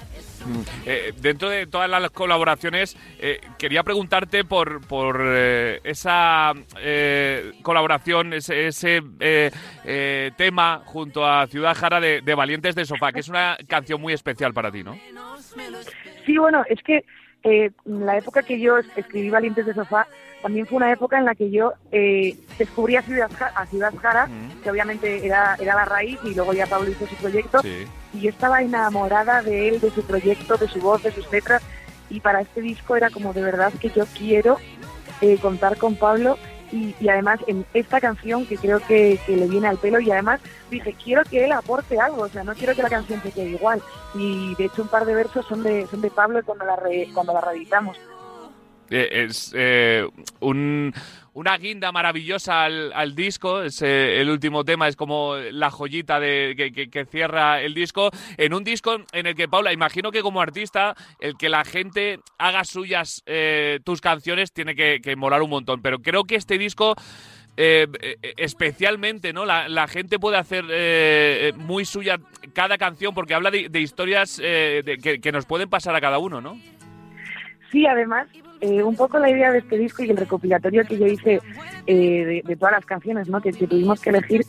[0.86, 6.54] Eh, dentro de todas las colaboraciones, eh, quería preguntarte por, por eh, esa
[7.62, 9.02] colaboración, ese, ese
[10.38, 14.14] tema junto a Ciudad Jara de, de, Valientes de Sofá, que es una canción muy
[14.14, 14.98] especial para ti, ¿no?
[16.26, 17.04] Sí, bueno, es que
[17.86, 20.08] la época que yo escribí Valientes de Sofá
[20.42, 21.74] también fue una época en la que yo
[22.58, 24.62] descubrí a Ciudad, a Ciudad Jara, mm.
[24.64, 27.60] que obviamente era, era la raíz, y luego ya Pablo hizo su proyecto.
[27.62, 31.32] Sí y yo estaba enamorada de él, de su proyecto, de su voz, de sus
[31.32, 31.62] letras
[32.10, 34.58] y para este disco era como de verdad que yo quiero
[35.22, 36.38] eh, contar con Pablo
[36.72, 40.96] y, además en esta canción que creo que, le viene al pelo y además dije
[41.04, 43.82] quiero que él aporte algo, o sea no quiero que la canción se quede igual
[44.14, 46.80] y de hecho un par de versos son de, son de Pablo cuando la,
[47.14, 47.98] cuando la reeditamos.
[48.90, 50.06] Eh, es eh,
[50.42, 50.94] un
[51.34, 53.64] una guinda maravillosa al, disco.
[53.64, 58.10] Es, el último tema es como la joyita de, que, cierra el disco.
[58.38, 62.20] En un disco en el que, Paula, imagino que como artista, el que la gente
[62.38, 65.82] haga suyas eh, tus canciones tiene que, molar un montón.
[65.82, 66.96] Pero creo que este disco.
[67.58, 67.86] Eh,
[68.38, 69.46] especialmente, ¿no?
[69.46, 72.18] La, gente puede hacer eh, muy suya
[72.54, 76.58] cada canción porque habla de, historias que, que, nos pueden pasar a cada uno, ¿no?
[77.70, 78.28] Sí, además,
[78.62, 81.42] eh, un poco la idea de este disco y el recopilatorio que yo hice
[81.88, 83.42] eh, de, todas las canciones ¿no?
[83.42, 84.46] que, tuvimos que elegir,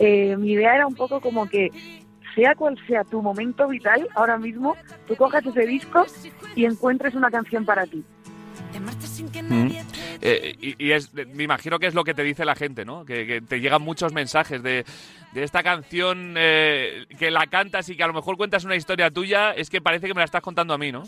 [0.00, 1.70] eh, mi idea era un poco como que
[2.34, 4.76] sea cual sea tu momento vital ahora mismo,
[5.06, 6.04] tú cojas ese disco
[6.56, 8.02] y encuentres una canción para ti.
[9.48, 9.68] Mm.
[10.60, 13.04] y, es, me imagino que es lo que te dice la gente, ¿no?
[13.04, 14.84] Que, te llegan muchos mensajes de,
[15.34, 19.52] de esta canción que la cantas y que a lo mejor cuentas una historia tuya,
[19.52, 21.02] es que parece que me la estás contando a mí, ¿no?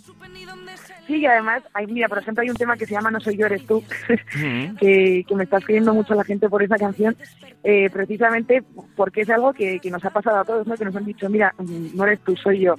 [1.06, 3.36] Sí, y además, hay, mira, por ejemplo, hay un tema que se llama No soy
[3.36, 3.82] yo, eres tú,
[4.80, 7.16] que, me está escribiendo mucho la gente por esa canción,
[7.62, 8.64] eh, precisamente
[8.96, 10.74] porque es algo que, nos ha pasado a todos, ¿no?
[10.74, 12.74] que nos han dicho, mira, no eres tú, soy yo,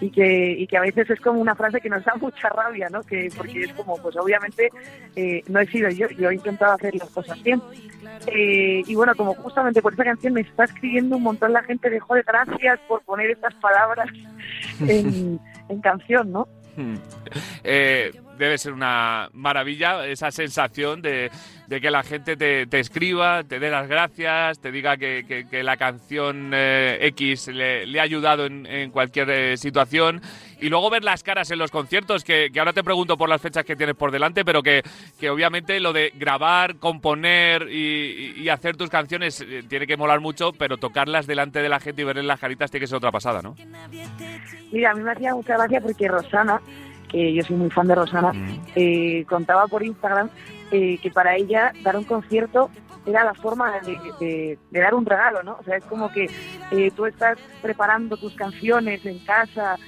[0.00, 2.88] y que, y que a veces es como una frase que nos da mucha rabia,
[2.90, 3.02] ¿no?
[3.02, 4.68] que porque es como, pues obviamente
[5.16, 7.62] eh, no he sido yo, yo he intentado hacer las cosas bien.
[8.26, 11.90] Eh, y bueno, como justamente por esa canción me está escribiendo un montón la gente
[11.90, 14.08] de, joder, gracias por poner estas palabras
[14.80, 16.48] en, en canción, ¿no?
[17.64, 18.10] Eh,
[18.40, 21.30] debe ser una maravilla esa sensación de,
[21.68, 26.98] que la gente te, escriba, te dé las gracias, te diga que, la canción eh,
[27.02, 30.22] X le, ha ayudado en, cualquier eh, situación
[30.58, 33.64] y luego ver las caras en los conciertos, que, ahora te pregunto por las fechas
[33.64, 34.82] que tienes por delante, pero que,
[35.30, 40.76] obviamente lo de grabar, componer y, hacer tus canciones eh, tiene que molar mucho, pero
[40.76, 43.54] tocarlas delante de la gente y verles las caritas tiene que ser otra pasada, ¿no?
[44.72, 46.60] Mira, a mí me hacía mucha gracia porque Rosana,
[47.10, 48.60] que yo soy muy fan de Rosana, mm.
[48.76, 50.30] eh, contaba por Instagram
[50.70, 52.70] eh, que para ella dar un concierto
[53.06, 55.56] era la forma de, dar un regalo, ¿no?
[55.58, 56.28] O sea, es como que
[56.94, 59.78] tú estás preparando tus canciones en casa,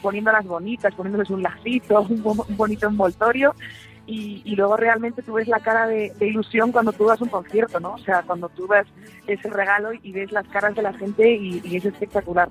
[0.00, 2.22] poniéndolas bonitas, poniéndoles un lacito, un,
[2.56, 3.54] bonito envoltorio.
[4.04, 7.94] Y, luego realmente tú ves la cara de, ilusión cuando tú das un concierto, ¿no?
[7.94, 8.86] O sea, cuando tú ves
[9.26, 12.48] ese regalo y ves las caras de la gente y, es espectacular.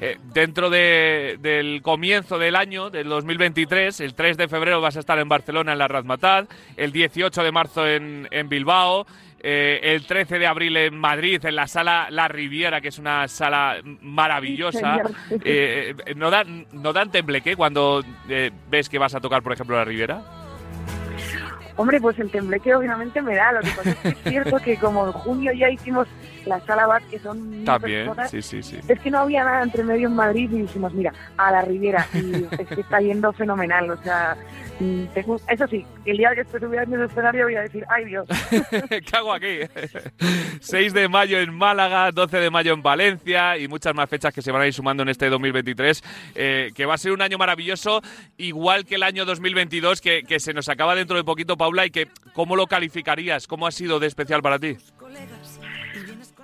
[0.00, 5.18] Eh, dentro del comienzo del año, del 2023, el 3 de febrero vas a estar
[5.18, 6.46] en Barcelona en la Razmataz,
[6.76, 9.06] el 18 de marzo en, en Bilbao,
[9.44, 13.26] eh, el 13 de abril en Madrid, en la sala La Riviera, que es una
[13.26, 15.00] sala maravillosa.
[15.44, 18.04] Eh, eh, ¿no, dan, ¿No dan tembleque cuando
[18.70, 20.22] ves que vas a tocar, por ejemplo, La Riviera?
[21.76, 23.52] Hombre, pues el tembleque obviamente me da.
[23.52, 26.06] Lo que pasa es que es cierto que como en junio ya hicimos
[26.46, 28.78] la sala BAT, que son También, sí, sí, sí.
[28.88, 32.06] Es que no había nada entre medio en Madrid y dijimos, mira, a la Riviera.
[32.14, 33.90] Y es que está yendo fenomenal.
[33.90, 34.36] O sea,
[35.48, 38.26] eso sí, el día que esté subiendo en el escenario voy a decir, ¡ay Dios!
[38.88, 39.60] ¿Qué hago aquí?
[40.60, 44.42] 6 de mayo en Málaga, 12 de mayo en Valencia y muchas más fechas que
[44.42, 46.02] se van a ir sumando en este 2023,
[46.34, 48.02] eh, que va a ser un año maravilloso,
[48.36, 51.90] igual que el año 2022, que, que se nos acaba dentro de poquito, Paula, y
[51.90, 53.46] que ¿cómo lo calificarías?
[53.46, 54.76] ¿Cómo ha sido de especial para ti?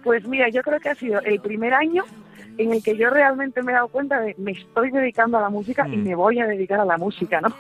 [0.03, 2.05] Pues mira, yo creo que ha sido el primer año
[2.59, 5.49] en el que yo realmente me he dado cuenta de me estoy dedicando a la
[5.49, 6.03] música y mm.
[6.03, 7.55] me voy a dedicar a la música, ¿no?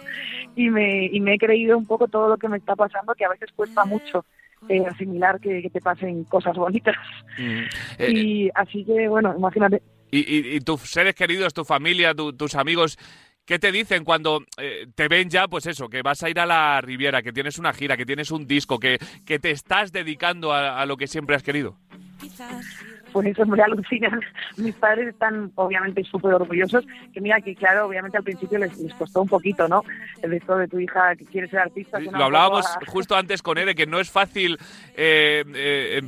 [0.57, 3.25] Y me, y me he creído un poco todo lo que me está pasando, que
[3.25, 4.25] a veces cuesta mucho
[4.69, 6.97] eh, asimilar que, te pasen cosas bonitas.
[7.39, 7.63] Mm.
[7.99, 9.83] Eh, y así que, bueno, imagínate.
[10.11, 12.99] ¿Y, y, tus seres queridos, tu familia, tus amigos,
[13.45, 16.45] ¿Qué te dicen cuando eh, te ven ya, pues eso, que vas a ir a
[16.45, 20.53] la Riviera, que tienes una gira, que tienes un disco, que, que te estás dedicando
[20.53, 21.79] a, a lo que siempre has querido?
[22.19, 22.67] quizás.
[23.13, 24.21] Pues eso me alucinan.
[24.57, 29.23] Mis padres están obviamente súper orgullosos, que mira que claro, obviamente al principio les, costó
[29.23, 29.83] un poquito, ¿no?
[30.23, 31.99] El esto de tu hija que quiere ser artista.
[32.01, 34.59] Lo hablábamos justo antes con Ede, que no es fácil
[34.97, 36.03] eh, eh,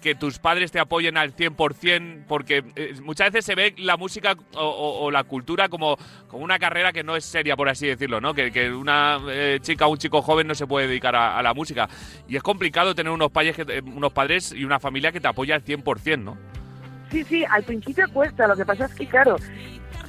[0.00, 4.36] que tus padres te apoyen al 100%, porque eh, muchas veces se ve la música
[4.54, 5.96] o, la cultura como,
[6.28, 8.34] como una carrera que no es seria, por así decirlo, ¿no?
[8.34, 9.20] Que, que una
[9.60, 11.88] chica o un chico joven no se puede dedicar a, la música.
[12.28, 15.64] Y es complicado tener unos padres, unos padres y una familia que te apoya al
[15.64, 16.36] 100%, ¿no?
[17.16, 19.36] Sí, sí, al principio cuesta, lo que pasa es que, claro,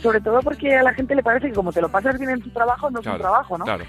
[0.01, 2.41] sobre todo porque a la gente le parece que como te lo pasas bien en
[2.41, 3.63] tu trabajo, no es un trabajo, ¿no?
[3.63, 3.85] Claro.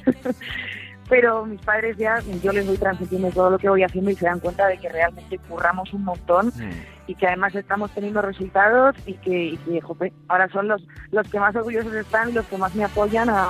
[1.09, 4.27] Pero mis padres ya, yo les voy transmitiendo todo lo que voy haciendo y se
[4.27, 7.09] dan cuenta de que realmente curramos un montón mm.
[7.09, 11.41] y que además estamos teniendo resultados y que, y jope, ahora son los, los que
[11.41, 13.49] más orgullosos están y los que más me apoyan a,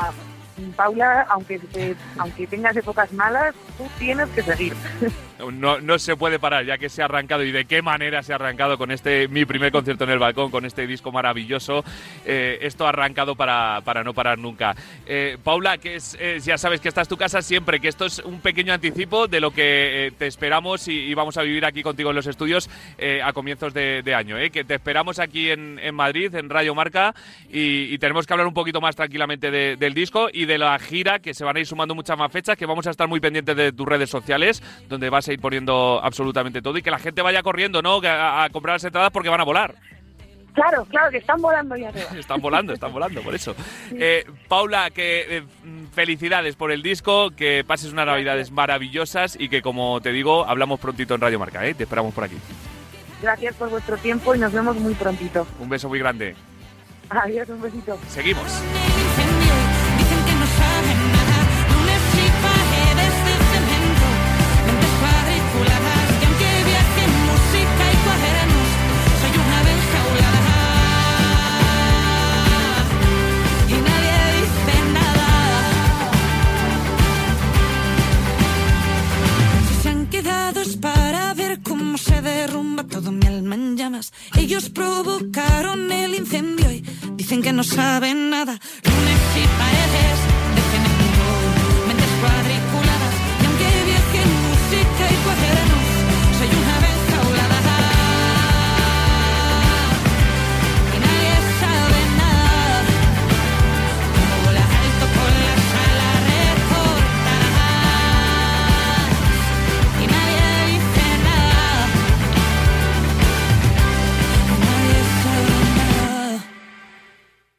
[0.76, 1.60] Paula, aunque,
[2.18, 4.74] aunque tengas épocas malas, tú tienes que seguir.
[5.38, 8.32] No, no se puede parar, ya que se ha arrancado y de qué manera se
[8.32, 11.84] ha arrancado con este mi primer concierto en el balcón, con este disco maravilloso.
[12.24, 14.74] Eh, esto ha arrancado para, para no parar nunca.
[15.06, 18.18] Eh, Paula, que es, ya sabes que esta es tu casa siempre, que esto es
[18.18, 22.10] un pequeño anticipo de lo que eh, te esperamos y, vamos a vivir aquí contigo
[22.10, 22.70] en los estudios
[23.24, 24.36] a comienzos de, año.
[24.52, 27.14] Que te esperamos aquí en, Madrid, en Radio Marca,
[27.50, 31.34] y, tenemos que hablar un poquito más tranquilamente del disco y de la gira, que
[31.34, 33.72] se van a ir sumando muchas más fechas, que vamos a estar muy pendientes de
[33.72, 37.42] tus redes sociales, donde vas a ir poniendo absolutamente todo y que la gente vaya
[37.42, 38.00] corriendo, ¿no?
[38.04, 39.74] A, comprar las entradas porque van a volar.
[40.54, 41.90] Claro, claro, que están volando ya.
[42.18, 43.54] están volando, están volando, por eso.
[43.92, 45.42] Eh, Paula, que eh,
[45.92, 50.80] felicidades por el disco, que pases unas navidades maravillosas y que, como te digo, hablamos
[50.80, 51.74] prontito en Radio Marca, ¿eh?
[51.74, 52.36] Te esperamos por aquí.
[53.22, 55.46] Gracias por vuestro tiempo y nos vemos muy prontito.
[55.60, 56.34] Un beso muy grande.
[57.10, 57.98] Adiós, un besito.
[58.08, 58.62] Seguimos.
[84.36, 86.80] Ellos provocaron el incendio y
[87.16, 88.52] dicen que no saben nada.
[88.52, 90.18] Lunes y paredes
[90.54, 91.24] de cemento,
[91.86, 93.14] mentes cuadriculadas.
[93.40, 95.67] Y aunque viajen música y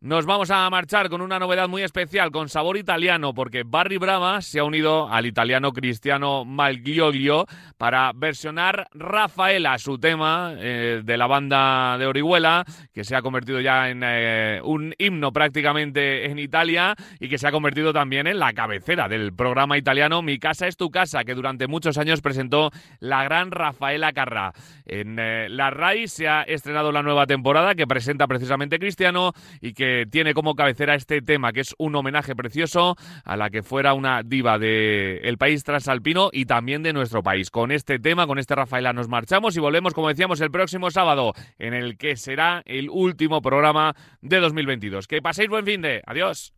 [0.00, 4.40] Nos vamos a marchar con una novedad muy especial, con sabor italiano, porque Barry Brava
[4.42, 7.46] se ha unido al italiano Cristiano Malglioglio
[7.76, 13.60] para versionar Rafaela, su tema eh, de la banda de Orihuela, que se ha convertido
[13.60, 18.38] ya en eh, un himno prácticamente en Italia y que se ha convertido también en
[18.38, 22.70] la cabecera del programa italiano Mi casa es tu casa, que durante muchos años presentó
[23.00, 24.52] la gran Rafaela Carrà.
[24.86, 29.72] En eh, la RAI se ha estrenado la nueva temporada que presenta precisamente Cristiano y
[29.72, 33.94] que tiene como cabecera este tema, que es un homenaje precioso a la que fuera
[33.94, 37.50] una diva del el país transalpino y también de nuestro país.
[37.50, 41.32] Con este tema, con este Rafaela, nos marchamos y volvemos, como decíamos, el próximo sábado,
[41.58, 45.06] en el que será el último programa de 2022.
[45.06, 46.02] Que paséis buen fin de.
[46.06, 46.52] Adiós.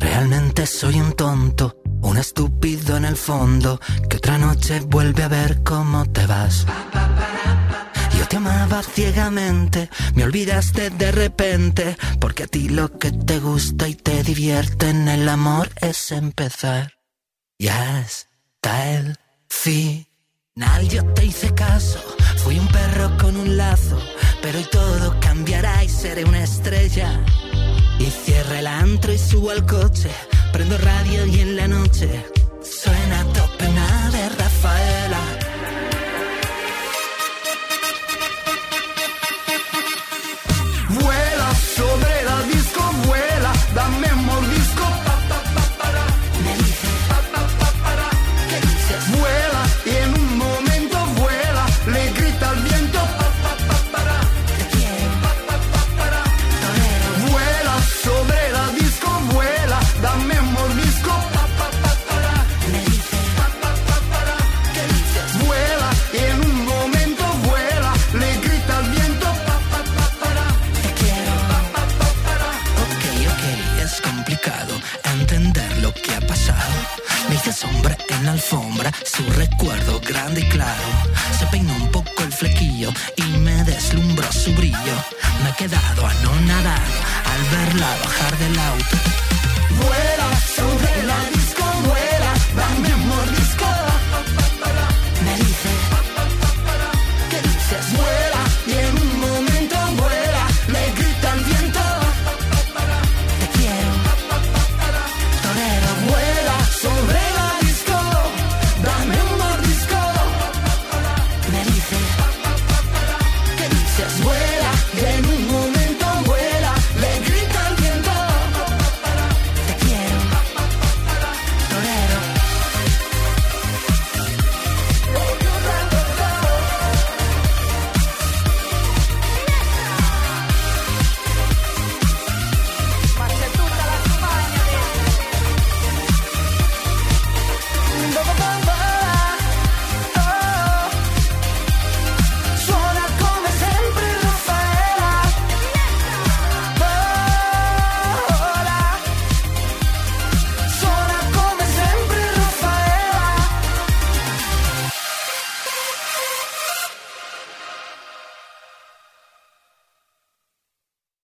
[0.00, 3.78] Realmente soy un tonto, un estúpido en el fondo,
[4.08, 6.66] que otra noche vuelve a ver cómo te vas.
[8.18, 13.88] Yo te amaba ciegamente, me olvidaste de repente, porque a ti lo que te gusta
[13.88, 16.94] y te divierte en el amor es empezar.
[17.58, 19.16] Ya está el
[19.48, 22.02] final, yo te hice caso,
[22.38, 23.98] fui un perro con un lazo,
[24.42, 27.24] pero hoy todo cambiará y seré una estrella.
[27.98, 30.10] Y cierra el antro y subo al coche,
[30.52, 32.24] prendo radio y en la noche
[32.62, 33.32] suena a